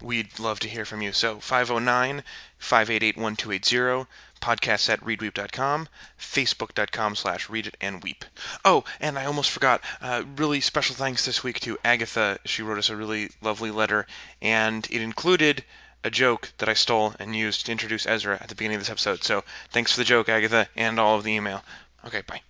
We'd 0.00 0.38
love 0.38 0.60
to 0.60 0.68
hear 0.68 0.86
from 0.86 1.02
you. 1.02 1.12
So, 1.12 1.40
509 1.40 2.24
588 2.58 3.18
1280, 3.18 4.08
podcast 4.40 4.88
at 4.88 5.00
readweep.com, 5.04 5.88
facebook.com 6.18 7.16
slash 7.16 7.50
read 7.50 7.66
it 7.66 7.76
and 7.82 8.02
weep. 8.02 8.24
Oh, 8.64 8.84
and 8.98 9.18
I 9.18 9.26
almost 9.26 9.50
forgot, 9.50 9.82
uh, 10.00 10.22
really 10.36 10.62
special 10.62 10.96
thanks 10.96 11.26
this 11.26 11.44
week 11.44 11.60
to 11.60 11.78
Agatha. 11.84 12.38
She 12.46 12.62
wrote 12.62 12.78
us 12.78 12.88
a 12.88 12.96
really 12.96 13.30
lovely 13.42 13.70
letter, 13.70 14.06
and 14.40 14.86
it 14.90 15.02
included 15.02 15.62
a 16.04 16.10
joke 16.10 16.52
that 16.58 16.68
I 16.68 16.74
stole 16.74 17.14
and 17.18 17.36
used 17.36 17.66
to 17.66 17.72
introduce 17.72 18.06
Ezra 18.06 18.38
at 18.40 18.48
the 18.48 18.54
beginning 18.54 18.76
of 18.76 18.80
this 18.80 18.90
episode. 18.90 19.22
So 19.24 19.44
thanks 19.70 19.92
for 19.92 19.98
the 19.98 20.04
joke, 20.04 20.28
Agatha, 20.28 20.68
and 20.76 20.98
all 20.98 21.16
of 21.16 21.24
the 21.24 21.32
email. 21.32 21.62
Okay, 22.04 22.22
bye. 22.26 22.40